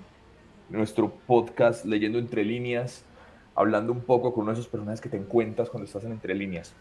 nuestro 0.69 1.09
podcast 1.09 1.85
Leyendo 1.85 2.19
Entre 2.19 2.43
Líneas, 2.43 3.03
hablando 3.55 3.93
un 3.93 4.01
poco 4.01 4.33
con 4.33 4.43
uno 4.43 4.51
de 4.51 4.59
esos 4.59 4.67
personajes 4.67 5.01
que 5.01 5.09
te 5.09 5.17
encuentras 5.17 5.69
cuando 5.69 5.85
estás 5.85 6.03
en 6.03 6.11
Entre 6.11 6.35
Líneas. 6.35 6.73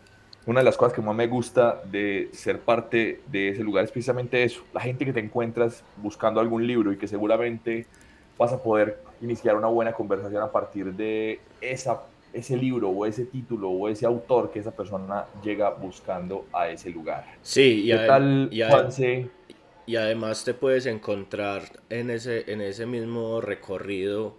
Una 0.46 0.60
de 0.60 0.64
las 0.64 0.76
cosas 0.76 0.94
que 0.94 1.02
más 1.02 1.14
me 1.14 1.26
gusta 1.26 1.82
de 1.84 2.30
ser 2.32 2.60
parte 2.60 3.20
de 3.26 3.50
ese 3.50 3.62
lugar 3.62 3.84
es 3.84 3.92
precisamente 3.92 4.42
eso, 4.42 4.62
la 4.72 4.80
gente 4.80 5.04
que 5.04 5.12
te 5.12 5.20
encuentras 5.20 5.84
buscando 5.98 6.40
algún 6.40 6.66
libro 6.66 6.92
y 6.92 6.96
que 6.96 7.06
seguramente 7.06 7.86
vas 8.38 8.52
a 8.52 8.62
poder 8.62 9.02
iniciar 9.20 9.54
una 9.54 9.66
buena 9.66 9.92
conversación 9.92 10.42
a 10.42 10.50
partir 10.50 10.94
de 10.94 11.40
esa, 11.60 12.00
ese 12.32 12.56
libro 12.56 12.90
o 12.90 13.06
ese 13.06 13.24
título 13.26 13.70
o 13.70 13.88
ese 13.88 14.06
autor 14.06 14.50
que 14.50 14.60
esa 14.60 14.70
persona 14.76 15.26
llega 15.42 15.70
buscando 15.70 16.46
a 16.52 16.68
ese 16.68 16.90
lugar. 16.90 17.24
Sí, 17.42 17.82
y, 17.84 17.88
¿Qué 17.88 17.98
tal, 18.06 18.48
y 18.52 18.62
Juanse? 18.62 19.30
y 19.86 19.96
además 19.96 20.44
te 20.44 20.54
puedes 20.54 20.86
encontrar 20.86 21.62
en 21.88 22.10
ese, 22.10 22.50
en 22.52 22.60
ese 22.60 22.86
mismo 22.86 23.40
recorrido 23.40 24.36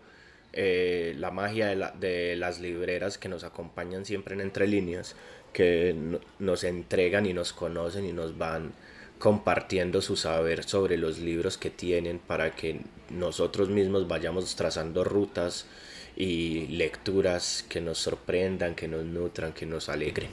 eh, 0.54 1.14
la 1.18 1.32
magia 1.32 1.68
de, 1.68 1.76
la- 1.76 1.92
de 1.92 2.36
las 2.36 2.60
libreras 2.60 3.18
que 3.18 3.30
nos 3.30 3.44
acompañan 3.44 4.06
siempre 4.06 4.36
en 4.36 4.42
Entre 4.42 4.68
Líneas, 4.68 5.16
que 5.54 5.94
no- 5.98 6.20
nos 6.40 6.64
entregan 6.64 7.26
y 7.26 7.34
nos 7.34 7.54
conocen 7.54 8.06
y 8.06 8.14
nos 8.14 8.38
van 8.38 8.72
compartiendo 9.20 10.02
su 10.02 10.16
saber 10.16 10.64
sobre 10.64 10.98
los 10.98 11.20
libros 11.20 11.58
que 11.58 11.70
tienen 11.70 12.20
para 12.20 12.52
que 12.56 12.82
nosotros 13.10 13.70
mismos 13.70 14.08
vayamos 14.08 14.56
trazando 14.56 15.04
rutas 15.04 15.68
y 16.16 16.68
lecturas 16.68 17.66
que 17.68 17.82
nos 17.82 17.98
sorprendan, 17.98 18.76
que 18.76 18.88
nos 18.88 19.04
nutran, 19.06 19.54
que 19.54 19.66
nos 19.66 19.90
alegren. 19.90 20.30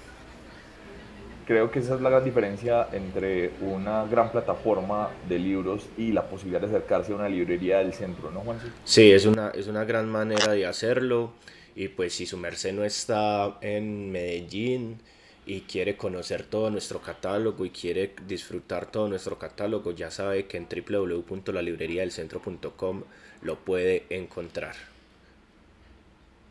Creo 1.46 1.70
que 1.70 1.78
esa 1.78 1.94
es 1.94 2.02
la 2.02 2.10
gran 2.10 2.24
diferencia 2.24 2.88
entre 2.92 3.52
una 3.62 4.04
gran 4.04 4.30
plataforma 4.30 5.08
de 5.26 5.38
libros 5.38 5.86
y 5.96 6.12
la 6.12 6.28
posibilidad 6.28 6.60
de 6.60 6.66
acercarse 6.66 7.12
a 7.12 7.14
una 7.14 7.26
librería 7.26 7.78
del 7.78 7.94
centro, 7.94 8.30
¿no, 8.30 8.40
Juanse? 8.40 8.66
Sí, 8.84 9.10
es 9.10 9.24
una, 9.24 9.48
es 9.54 9.66
una 9.66 9.84
gran 9.84 10.10
manera 10.10 10.52
de 10.52 10.66
hacerlo. 10.66 11.32
Y 11.74 11.88
pues 11.88 12.12
si 12.12 12.26
su 12.26 12.36
merced 12.36 12.74
no 12.74 12.84
está 12.84 13.56
en 13.62 14.12
Medellín 14.12 15.00
y 15.46 15.62
quiere 15.62 15.96
conocer 15.96 16.42
todo 16.42 16.68
nuestro 16.68 17.00
catálogo 17.00 17.64
y 17.64 17.70
quiere 17.70 18.12
disfrutar 18.26 18.90
todo 18.90 19.08
nuestro 19.08 19.38
catálogo, 19.38 19.92
ya 19.92 20.10
sabe 20.10 20.46
que 20.46 20.58
en 20.58 20.68
www.lalibreriadelcentro.com 20.68 23.04
lo 23.40 23.58
puede 23.60 24.04
encontrar. 24.10 24.74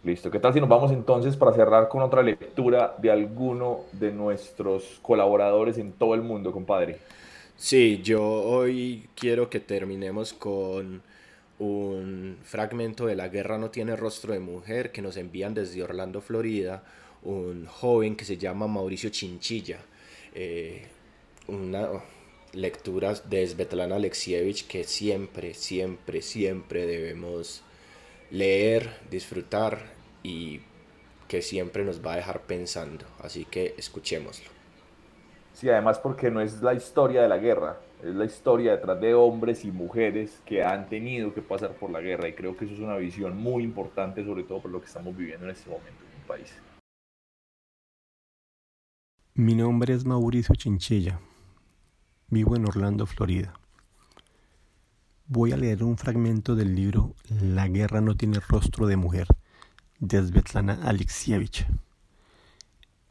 Listo. 0.07 0.31
¿Qué 0.31 0.39
tal 0.39 0.53
si 0.53 0.61
nos 0.61 0.69
vamos 0.69 0.93
entonces 0.93 1.35
para 1.35 1.51
cerrar 1.51 1.89
con 1.89 2.01
otra 2.01 2.23
lectura 2.23 2.95
de 2.97 3.11
alguno 3.11 3.81
de 3.91 4.13
nuestros 4.13 4.99
colaboradores 5.01 5.77
en 5.77 5.91
todo 5.91 6.15
el 6.15 6.21
mundo, 6.21 6.53
compadre? 6.53 6.99
Sí, 7.57 7.99
yo 8.01 8.23
hoy 8.23 9.09
quiero 9.15 9.49
que 9.49 9.59
terminemos 9.59 10.31
con 10.31 11.01
un 11.59 12.37
fragmento 12.41 13.05
de 13.05 13.17
La 13.17 13.27
guerra 13.27 13.57
no 13.57 13.69
tiene 13.69 13.97
rostro 13.97 14.31
de 14.31 14.39
mujer 14.39 14.93
que 14.93 15.01
nos 15.01 15.17
envían 15.17 15.53
desde 15.53 15.83
Orlando, 15.83 16.21
Florida, 16.21 16.85
un 17.23 17.65
joven 17.65 18.15
que 18.15 18.23
se 18.23 18.37
llama 18.37 18.65
Mauricio 18.65 19.09
Chinchilla. 19.09 19.79
Eh, 20.33 20.87
una 21.49 21.89
lectura 22.53 23.13
de 23.25 23.45
Svetlana 23.45 23.97
Alexievich 23.97 24.67
que 24.67 24.85
siempre, 24.85 25.53
siempre, 25.53 26.21
siempre 26.21 26.85
debemos 26.85 27.61
leer, 28.31 28.89
disfrutar 29.11 29.96
y 30.27 30.59
que 31.29 31.41
siempre 31.41 31.85
nos 31.85 32.05
va 32.05 32.13
a 32.13 32.15
dejar 32.17 32.41
pensando. 32.41 33.05
Así 33.19 33.45
que 33.45 33.75
escuchémoslo. 33.77 34.49
Sí, 35.53 35.69
además 35.69 35.99
porque 35.99 36.29
no 36.29 36.41
es 36.41 36.61
la 36.61 36.73
historia 36.73 37.21
de 37.21 37.29
la 37.29 37.37
guerra, 37.37 37.77
es 38.03 38.13
la 38.13 38.25
historia 38.25 38.73
detrás 38.73 38.99
de 38.99 39.13
hombres 39.13 39.63
y 39.63 39.71
mujeres 39.71 40.39
que 40.45 40.63
han 40.63 40.87
tenido 40.89 41.33
que 41.33 41.41
pasar 41.41 41.71
por 41.71 41.89
la 41.89 42.01
guerra 42.01 42.27
y 42.27 42.33
creo 42.33 42.55
que 42.55 42.65
eso 42.65 42.73
es 42.73 42.79
una 42.79 42.97
visión 42.97 43.37
muy 43.37 43.63
importante, 43.63 44.23
sobre 44.23 44.43
todo 44.43 44.61
por 44.61 44.71
lo 44.71 44.81
que 44.81 44.87
estamos 44.87 45.15
viviendo 45.15 45.45
en 45.45 45.51
este 45.51 45.69
momento 45.69 46.03
en 46.03 46.21
el 46.21 46.27
país. 46.27 46.53
Mi 49.33 49.55
nombre 49.55 49.93
es 49.93 50.05
Mauricio 50.05 50.55
Chinchilla. 50.55 51.19
Vivo 52.27 52.55
en 52.55 52.67
Orlando, 52.67 53.05
Florida. 53.05 53.53
Voy 55.25 55.53
a 55.53 55.57
leer 55.57 55.83
un 55.83 55.97
fragmento 55.97 56.55
del 56.55 56.75
libro 56.75 57.15
La 57.41 57.67
guerra 57.67 58.01
no 58.01 58.15
tiene 58.15 58.39
rostro 58.39 58.87
de 58.87 58.97
mujer 58.97 59.27
de 59.99 60.25
Svetlana 60.25 60.79
Alexievich. 60.87 61.65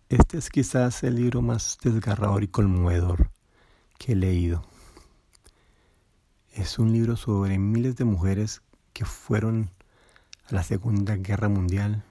Este 0.09 0.39
es 0.39 0.51
quizás 0.51 1.03
el 1.03 1.17
libro 1.17 1.43
más 1.43 1.79
desgarrador 1.83 2.43
y 2.45 2.49
conmovedor 2.49 3.31
que 3.99 4.13
he 4.13 4.17
leído. 4.17 4.65
Es 6.53 6.79
un 6.79 6.93
libro 6.93 7.17
sobre 7.17 7.59
miles 7.59 7.97
de 7.97 8.05
mujeres 8.05 8.63
que 8.93 9.05
fueron 9.05 9.71
a 10.49 10.55
la 10.55 10.63
Segunda 10.63 11.17
Guerra 11.17 11.49
Mundial, 11.49 12.05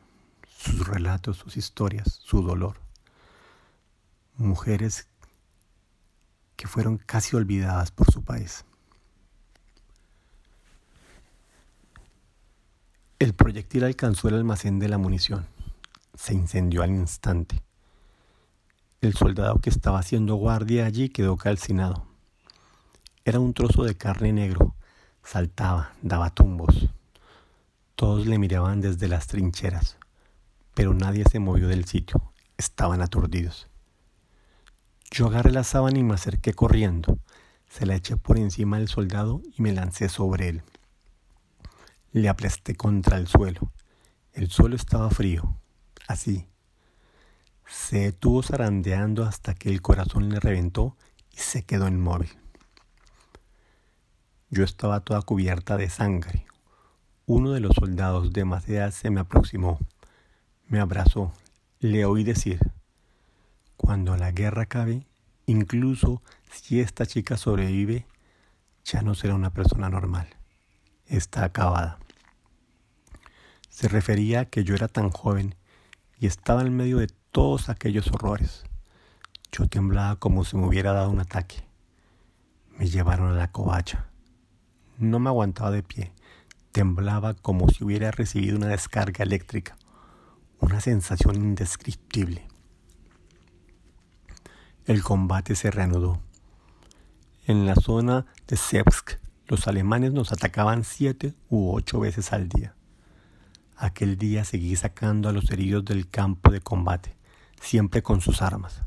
sus 0.47 0.87
relatos, 0.87 1.37
sus 1.37 1.57
historias, 1.57 2.19
su 2.23 2.41
dolor 2.41 2.85
mujeres 4.37 5.07
que 6.55 6.67
fueron 6.67 6.97
casi 6.97 7.35
olvidadas 7.35 7.91
por 7.91 8.11
su 8.11 8.23
país. 8.23 8.65
El 13.17 13.33
proyectil 13.33 13.85
alcanzó 13.85 14.27
el 14.27 14.35
almacén 14.35 14.77
de 14.77 14.89
la 14.89 14.97
munición. 14.97 15.47
Se 16.15 16.33
incendió 16.33 16.83
al 16.83 16.89
instante. 16.89 17.63
El 18.99 19.13
soldado 19.13 19.59
que 19.59 19.69
estaba 19.69 19.99
haciendo 19.99 20.35
guardia 20.35 20.85
allí 20.85 21.07
quedó 21.07 21.37
calcinado. 21.37 22.05
Era 23.23 23.39
un 23.39 23.53
trozo 23.53 23.85
de 23.85 23.95
carne 23.95 24.33
negro. 24.33 24.75
Saltaba, 25.23 25.93
daba 26.01 26.29
tumbos. 26.29 26.89
Todos 27.95 28.27
le 28.27 28.37
miraban 28.37 28.81
desde 28.81 29.07
las 29.07 29.27
trincheras, 29.27 29.95
pero 30.73 30.93
nadie 30.93 31.23
se 31.23 31.39
movió 31.39 31.69
del 31.69 31.85
sitio. 31.85 32.33
Estaban 32.57 33.01
aturdidos. 33.01 33.69
Yo 35.09 35.27
agarré 35.27 35.51
la 35.51 35.63
sábana 35.63 35.99
y 35.99 36.03
me 36.03 36.15
acerqué 36.15 36.53
corriendo. 36.53 37.17
Se 37.69 37.85
la 37.85 37.95
eché 37.95 38.17
por 38.17 38.37
encima 38.37 38.77
del 38.77 38.89
soldado 38.89 39.41
y 39.57 39.61
me 39.61 39.71
lancé 39.71 40.09
sobre 40.09 40.49
él. 40.49 40.63
Le 42.15 42.29
aplasté 42.29 42.77
contra 42.77 43.17
el 43.17 43.27
suelo. 43.27 43.73
El 44.31 44.49
suelo 44.49 44.77
estaba 44.77 45.09
frío. 45.09 45.57
Así. 46.07 46.47
Se 47.67 47.99
detuvo 47.99 48.41
zarandeando 48.41 49.25
hasta 49.25 49.53
que 49.53 49.67
el 49.67 49.81
corazón 49.81 50.29
le 50.29 50.39
reventó 50.39 50.95
y 51.33 51.39
se 51.39 51.63
quedó 51.63 51.89
inmóvil. 51.89 52.29
Yo 54.49 54.63
estaba 54.63 55.01
toda 55.01 55.23
cubierta 55.23 55.75
de 55.75 55.89
sangre. 55.89 56.45
Uno 57.25 57.51
de 57.51 57.59
los 57.59 57.75
soldados 57.75 58.31
de 58.31 58.43
edad 58.67 58.91
se 58.91 59.09
me 59.09 59.19
aproximó. 59.19 59.77
Me 60.67 60.79
abrazó. 60.79 61.33
Le 61.81 62.05
oí 62.05 62.23
decir, 62.23 62.59
cuando 63.75 64.15
la 64.15 64.31
guerra 64.31 64.61
acabe, 64.61 65.05
incluso 65.47 66.21
si 66.49 66.79
esta 66.79 67.05
chica 67.05 67.35
sobrevive, 67.35 68.05
ya 68.85 69.01
no 69.01 69.15
será 69.15 69.35
una 69.35 69.49
persona 69.49 69.89
normal. 69.89 70.29
Está 71.07 71.43
acabada. 71.43 71.99
Se 73.75 73.89
refería 73.89 74.39
a 74.39 74.45
que 74.45 74.63
yo 74.63 74.73
era 74.73 74.87
tan 74.87 75.09
joven 75.09 75.53
y 76.17 76.27
estaba 76.27 76.61
en 76.61 76.73
medio 76.73 76.99
de 76.99 77.09
todos 77.33 77.67
aquellos 77.67 78.07
horrores. 78.07 78.63
Yo 79.51 79.67
temblaba 79.67 80.15
como 80.15 80.45
si 80.45 80.55
me 80.55 80.65
hubiera 80.65 80.93
dado 80.93 81.09
un 81.09 81.19
ataque. 81.19 81.67
Me 82.77 82.87
llevaron 82.87 83.33
a 83.33 83.35
la 83.35 83.51
covacha. 83.51 84.05
No 84.97 85.19
me 85.19 85.27
aguantaba 85.27 85.71
de 85.71 85.83
pie. 85.83 86.13
Temblaba 86.71 87.33
como 87.33 87.67
si 87.67 87.83
hubiera 87.83 88.11
recibido 88.11 88.55
una 88.55 88.67
descarga 88.67 89.25
eléctrica. 89.25 89.75
Una 90.61 90.79
sensación 90.79 91.35
indescriptible. 91.35 92.47
El 94.85 95.03
combate 95.03 95.53
se 95.53 95.69
reanudó. 95.69 96.21
En 97.45 97.65
la 97.65 97.75
zona 97.75 98.25
de 98.47 98.55
Sevsk, 98.55 99.19
los 99.47 99.67
alemanes 99.67 100.13
nos 100.13 100.31
atacaban 100.31 100.85
siete 100.85 101.33
u 101.49 101.75
ocho 101.75 101.99
veces 101.99 102.31
al 102.31 102.47
día. 102.47 102.74
Aquel 103.77 104.17
día 104.17 104.43
seguí 104.43 104.75
sacando 104.75 105.29
a 105.29 105.33
los 105.33 105.51
heridos 105.51 105.85
del 105.85 106.09
campo 106.09 106.51
de 106.51 106.61
combate, 106.61 107.15
siempre 107.59 108.01
con 108.01 108.21
sus 108.21 108.41
armas. 108.41 108.83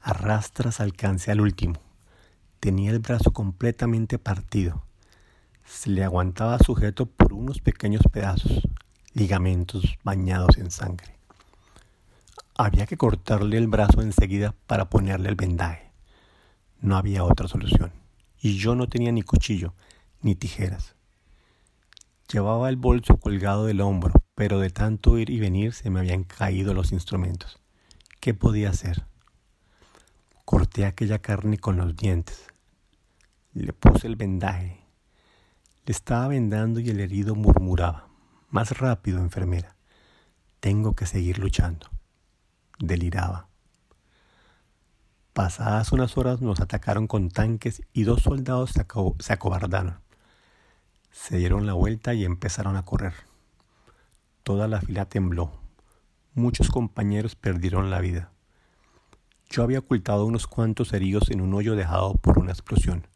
Arrastras 0.00 0.80
alcancé 0.80 1.30
al 1.30 1.40
último. 1.40 1.80
Tenía 2.60 2.90
el 2.90 2.98
brazo 2.98 3.32
completamente 3.32 4.18
partido 4.18 4.84
se 5.70 5.88
le 5.88 6.04
aguantaba 6.04 6.58
sujeto 6.58 7.06
por 7.06 7.32
unos 7.32 7.60
pequeños 7.60 8.02
pedazos, 8.10 8.60
ligamentos 9.14 9.98
bañados 10.02 10.58
en 10.58 10.70
sangre. 10.70 11.14
Había 12.56 12.86
que 12.86 12.96
cortarle 12.96 13.56
el 13.56 13.68
brazo 13.68 14.02
enseguida 14.02 14.54
para 14.66 14.90
ponerle 14.90 15.28
el 15.28 15.36
vendaje. 15.36 15.92
No 16.80 16.96
había 16.96 17.24
otra 17.24 17.46
solución, 17.46 17.92
y 18.40 18.58
yo 18.58 18.74
no 18.74 18.88
tenía 18.88 19.12
ni 19.12 19.22
cuchillo 19.22 19.72
ni 20.22 20.34
tijeras. 20.34 20.96
Llevaba 22.32 22.68
el 22.68 22.76
bolso 22.76 23.16
colgado 23.16 23.66
del 23.66 23.80
hombro, 23.80 24.22
pero 24.34 24.58
de 24.60 24.70
tanto 24.70 25.18
ir 25.18 25.30
y 25.30 25.40
venir 25.40 25.72
se 25.72 25.90
me 25.90 26.00
habían 26.00 26.24
caído 26.24 26.74
los 26.74 26.92
instrumentos. 26.92 27.58
¿Qué 28.20 28.34
podía 28.34 28.70
hacer? 28.70 29.06
Corté 30.44 30.84
aquella 30.84 31.20
carne 31.20 31.58
con 31.58 31.76
los 31.76 31.96
dientes. 31.96 32.46
Le 33.52 33.72
puse 33.72 34.06
el 34.06 34.16
vendaje 34.16 34.80
le 35.86 35.92
estaba 35.92 36.28
vendando 36.28 36.80
y 36.80 36.90
el 36.90 37.00
herido 37.00 37.34
murmuraba, 37.34 38.08
más 38.50 38.78
rápido, 38.78 39.18
enfermera. 39.18 39.76
Tengo 40.60 40.94
que 40.94 41.06
seguir 41.06 41.38
luchando. 41.38 41.88
Deliraba. 42.78 43.48
Pasadas 45.32 45.92
unas 45.92 46.16
horas 46.18 46.40
nos 46.42 46.60
atacaron 46.60 47.06
con 47.06 47.30
tanques 47.30 47.82
y 47.92 48.02
dos 48.02 48.22
soldados 48.22 48.72
se, 48.72 49.32
acobardaron. 49.32 50.00
Se 51.10 51.36
dieron 51.36 51.66
la 51.66 51.74
vuelta 51.74 52.14
y 52.14 52.24
empezaron 52.24 52.76
a 52.76 52.84
correr. 52.84 53.14
Toda 54.42 54.68
la 54.68 54.80
fila 54.80 55.04
tembló. 55.06 55.52
Muchos 56.34 56.70
compañeros 56.70 57.34
perdieron 57.34 57.90
la 57.90 58.00
vida. 58.00 58.32
Yo 59.48 59.62
había 59.62 59.80
ocultado 59.80 60.26
unos 60.26 60.46
cuantos 60.46 60.92
heridos 60.92 61.30
en 61.30 61.40
un 61.40 61.54
hoyo 61.54 61.76
dejado 61.76 62.14
por 62.14 62.38
una 62.38 62.52
explosión. 62.52 63.06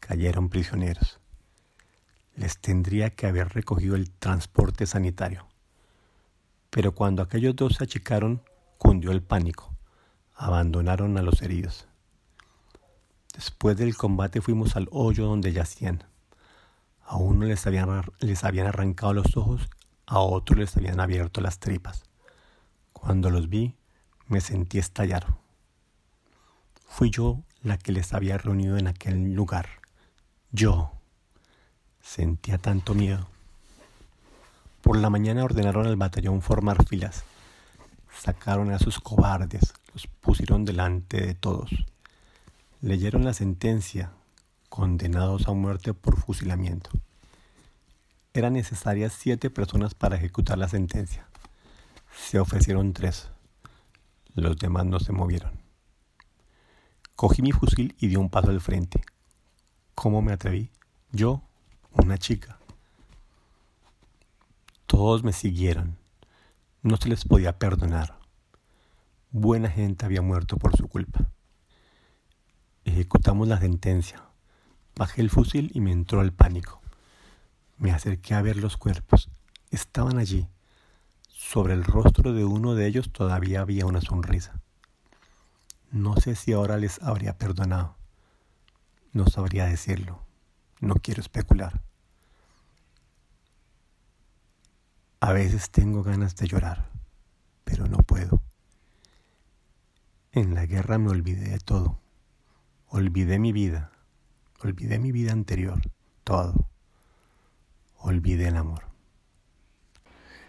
Cayeron 0.00 0.48
prisioneros 0.48 1.20
les 2.38 2.58
tendría 2.58 3.10
que 3.10 3.26
haber 3.26 3.48
recogido 3.48 3.96
el 3.96 4.10
transporte 4.10 4.86
sanitario. 4.86 5.48
Pero 6.70 6.94
cuando 6.94 7.20
aquellos 7.20 7.56
dos 7.56 7.74
se 7.74 7.84
achicaron, 7.84 8.42
cundió 8.78 9.10
el 9.10 9.22
pánico. 9.22 9.74
Abandonaron 10.36 11.18
a 11.18 11.22
los 11.22 11.42
heridos. 11.42 11.88
Después 13.34 13.76
del 13.76 13.96
combate 13.96 14.40
fuimos 14.40 14.76
al 14.76 14.88
hoyo 14.92 15.26
donde 15.26 15.52
yacían. 15.52 16.04
A 17.08 17.16
uno 17.16 17.46
les 17.46 17.66
habían, 17.66 18.02
les 18.20 18.44
habían 18.44 18.68
arrancado 18.68 19.12
los 19.12 19.36
ojos, 19.36 19.68
a 20.06 20.20
otro 20.20 20.56
les 20.56 20.76
habían 20.76 21.00
abierto 21.00 21.40
las 21.40 21.58
tripas. 21.58 22.04
Cuando 22.92 23.30
los 23.30 23.48
vi, 23.48 23.74
me 24.28 24.40
sentí 24.40 24.78
estallar. 24.78 25.26
Fui 26.86 27.10
yo 27.10 27.42
la 27.62 27.78
que 27.78 27.90
les 27.90 28.14
había 28.14 28.38
reunido 28.38 28.76
en 28.76 28.86
aquel 28.86 29.34
lugar. 29.34 29.68
Yo, 30.52 30.92
Sentía 32.08 32.56
tanto 32.56 32.94
miedo. 32.94 33.28
Por 34.80 34.96
la 34.96 35.10
mañana 35.10 35.44
ordenaron 35.44 35.86
al 35.86 35.96
batallón 35.96 36.40
formar 36.40 36.86
filas. 36.86 37.24
Sacaron 38.18 38.72
a 38.72 38.78
sus 38.78 38.98
cobardes, 38.98 39.74
los 39.92 40.06
pusieron 40.06 40.64
delante 40.64 41.20
de 41.20 41.34
todos. 41.34 41.70
Leyeron 42.80 43.26
la 43.26 43.34
sentencia, 43.34 44.10
condenados 44.68 45.48
a 45.48 45.52
muerte 45.52 45.94
por 45.94 46.16
fusilamiento. 46.16 46.90
Eran 48.34 48.52
necesarias 48.52 49.12
siete 49.12 49.50
personas 49.50 49.94
para 49.94 50.16
ejecutar 50.16 50.58
la 50.58 50.68
sentencia. 50.68 51.28
Se 52.14 52.38
ofrecieron 52.38 52.92
tres. 52.92 53.30
Los 54.34 54.56
demás 54.56 54.86
no 54.86 55.00
se 55.00 55.12
movieron. 55.12 55.52
Cogí 57.16 57.42
mi 57.42 57.52
fusil 57.52 57.96
y 57.98 58.08
di 58.08 58.16
un 58.16 58.30
paso 58.30 58.50
al 58.50 58.60
frente. 58.60 59.00
¿Cómo 59.94 60.22
me 60.22 60.32
atreví? 60.32 60.70
Yo 61.10 61.42
una 61.92 62.18
chica. 62.18 62.58
Todos 64.86 65.24
me 65.24 65.32
siguieron. 65.32 65.98
No 66.82 66.96
se 66.96 67.08
les 67.08 67.24
podía 67.24 67.58
perdonar. 67.58 68.18
Buena 69.30 69.68
gente 69.68 70.06
había 70.06 70.22
muerto 70.22 70.56
por 70.56 70.76
su 70.76 70.86
culpa. 70.88 71.28
Ejecutamos 72.84 73.48
la 73.48 73.58
sentencia. 73.58 74.27
Bajé 74.98 75.20
el 75.20 75.30
fusil 75.30 75.70
y 75.74 75.80
me 75.80 75.92
entró 75.92 76.22
el 76.22 76.32
pánico. 76.32 76.82
Me 77.76 77.92
acerqué 77.92 78.34
a 78.34 78.42
ver 78.42 78.56
los 78.56 78.76
cuerpos. 78.76 79.30
Estaban 79.70 80.18
allí. 80.18 80.48
Sobre 81.28 81.74
el 81.74 81.84
rostro 81.84 82.32
de 82.32 82.44
uno 82.44 82.74
de 82.74 82.88
ellos 82.88 83.12
todavía 83.12 83.60
había 83.60 83.86
una 83.86 84.00
sonrisa. 84.00 84.60
No 85.92 86.16
sé 86.16 86.34
si 86.34 86.52
ahora 86.52 86.78
les 86.78 87.00
habría 87.00 87.38
perdonado. 87.38 87.94
No 89.12 89.28
sabría 89.28 89.66
decirlo. 89.66 90.20
No 90.80 90.96
quiero 90.96 91.20
especular. 91.20 91.80
A 95.20 95.32
veces 95.32 95.70
tengo 95.70 96.02
ganas 96.02 96.34
de 96.34 96.48
llorar, 96.48 96.90
pero 97.62 97.86
no 97.86 97.98
puedo. 97.98 98.42
En 100.32 100.56
la 100.56 100.66
guerra 100.66 100.98
me 100.98 101.10
olvidé 101.10 101.50
de 101.50 101.60
todo. 101.60 102.00
Olvidé 102.88 103.38
mi 103.38 103.52
vida. 103.52 103.92
Olvidé 104.60 104.98
mi 104.98 105.12
vida 105.12 105.32
anterior. 105.32 105.80
Todo. 106.24 106.68
Olvidé 107.98 108.48
el 108.48 108.56
amor. 108.56 108.82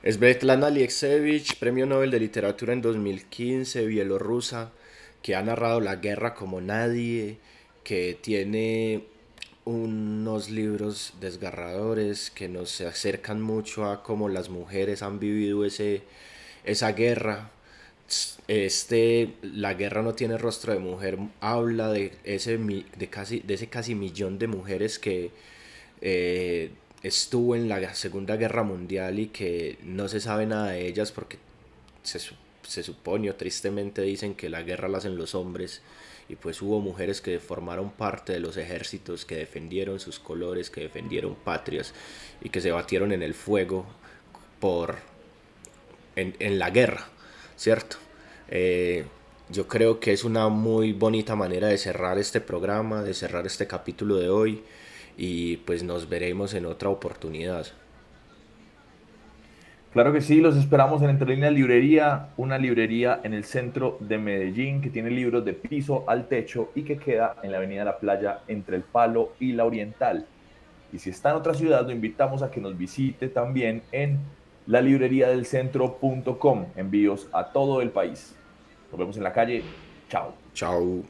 Svetlana 0.04 0.68
Alieksevich, 0.68 1.60
Premio 1.60 1.86
Nobel 1.86 2.10
de 2.10 2.20
Literatura 2.20 2.74
en 2.74 2.82
2015, 2.82 3.86
bielorrusa, 3.86 4.72
que 5.22 5.36
ha 5.36 5.44
narrado 5.44 5.80
la 5.80 5.98
guerra 5.98 6.34
como 6.34 6.62
nadie, 6.62 7.38
que 7.84 8.18
tiene 8.20 9.04
unos 9.66 10.50
libros 10.50 11.14
desgarradores 11.20 12.32
que 12.32 12.50
nos 12.50 12.82
acercan 12.82 13.42
mucho 13.42 13.86
a 13.86 14.02
cómo 14.02 14.30
las 14.30 14.50
mujeres 14.50 15.04
han 15.04 15.20
vivido 15.20 15.66
ese, 15.66 16.02
esa 16.64 16.94
guerra. 16.94 17.52
Este, 18.48 19.36
la 19.42 19.74
guerra 19.76 20.02
no 20.02 20.14
tiene 20.16 20.38
rostro 20.38 20.74
de 20.74 20.80
mujer, 20.80 21.18
habla 21.40 21.90
de 21.92 22.14
ese, 22.24 22.58
de 22.58 23.10
casi, 23.10 23.40
de 23.42 23.54
ese 23.54 23.68
casi 23.68 23.96
millón 23.96 24.40
de 24.40 24.48
mujeres 24.48 24.98
que 25.00 25.32
eh, 26.02 26.72
estuvo 27.04 27.56
en 27.56 27.70
la 27.70 27.94
Segunda 27.94 28.36
Guerra 28.36 28.64
Mundial 28.64 29.20
y 29.20 29.28
que 29.28 29.78
no 29.84 30.08
se 30.08 30.20
sabe 30.20 30.46
nada 30.46 30.72
de 30.72 30.88
ellas 30.88 31.12
porque 31.12 31.38
se, 32.04 32.20
se 32.64 32.84
supone 32.84 33.32
tristemente 33.34 34.02
dicen 34.02 34.34
que 34.34 34.50
la 34.50 34.64
guerra 34.64 34.88
la 34.88 34.98
hacen 34.98 35.18
los 35.18 35.36
hombres 35.36 35.82
y 36.30 36.36
pues 36.36 36.62
hubo 36.62 36.80
mujeres 36.80 37.22
que 37.22 37.40
formaron 37.40 37.90
parte 37.90 38.34
de 38.34 38.40
los 38.40 38.56
ejércitos, 38.56 39.26
que 39.26 39.36
defendieron 39.36 40.00
sus 40.00 40.20
colores, 40.20 40.70
que 40.70 40.82
defendieron 40.82 41.36
patrias 41.36 41.94
y 42.42 42.50
que 42.50 42.62
se 42.62 42.72
batieron 42.72 43.12
en 43.12 43.24
el 43.24 43.34
fuego 43.34 43.86
por 44.60 44.98
en, 46.16 46.60
la 46.60 46.70
guerra, 46.70 47.08
¿cierto? 47.60 47.98
Eh, 48.48 49.04
yo 49.50 49.68
creo 49.68 50.00
que 50.00 50.14
es 50.14 50.24
una 50.24 50.48
muy 50.48 50.94
bonita 50.94 51.36
manera 51.36 51.68
de 51.68 51.78
cerrar 51.78 52.18
este 52.18 52.40
programa, 52.40 53.04
de 53.04 53.14
cerrar 53.14 53.46
este 53.46 53.68
capítulo 53.68 54.16
de 54.16 54.30
hoy 54.30 54.64
y 55.18 55.58
pues 55.58 55.84
nos 55.84 56.08
veremos 56.08 56.54
en 56.54 56.66
otra 56.66 56.88
oportunidad. 56.88 57.68
Claro 59.92 60.14
que 60.14 60.22
sí, 60.22 60.40
los 60.40 60.56
esperamos 60.56 61.02
en 61.02 61.10
Entre 61.10 61.34
Líneas 61.34 61.52
Librería, 61.52 62.30
una 62.38 62.58
librería 62.58 63.20
en 63.24 63.34
el 63.34 63.44
centro 63.44 63.98
de 64.00 64.18
Medellín 64.20 64.82
que 64.82 64.90
tiene 64.90 65.10
libros 65.10 65.44
de 65.44 65.54
piso 65.54 66.06
al 66.08 66.28
techo 66.30 66.72
y 66.76 66.84
que 66.84 66.98
queda 66.98 67.36
en 67.44 67.52
la 67.52 67.58
Avenida 67.58 67.84
La 67.84 67.98
Playa 67.98 68.40
entre 68.48 68.78
el 68.78 68.84
Palo 68.84 69.34
y 69.40 69.52
la 69.52 69.66
Oriental. 69.66 70.26
Y 70.94 71.00
si 71.00 71.10
está 71.10 71.32
en 71.32 71.36
otra 71.36 71.54
ciudad, 71.54 71.86
lo 71.86 71.92
invitamos 71.92 72.42
a 72.42 72.52
que 72.52 72.62
nos 72.62 72.78
visite 72.78 73.28
también 73.28 73.82
en 73.92 74.20
la 74.70 74.82
librería 74.82 75.30
del 75.30 75.48
centro.com. 75.48 76.68
Envíos 76.76 77.28
a 77.34 77.52
todo 77.52 77.82
el 77.82 77.90
país. 77.90 78.36
Nos 78.92 79.00
vemos 79.00 79.18
en 79.18 79.24
la 79.24 79.34
calle. 79.34 79.64
Chao. 80.10 80.34
Chao. 80.54 81.04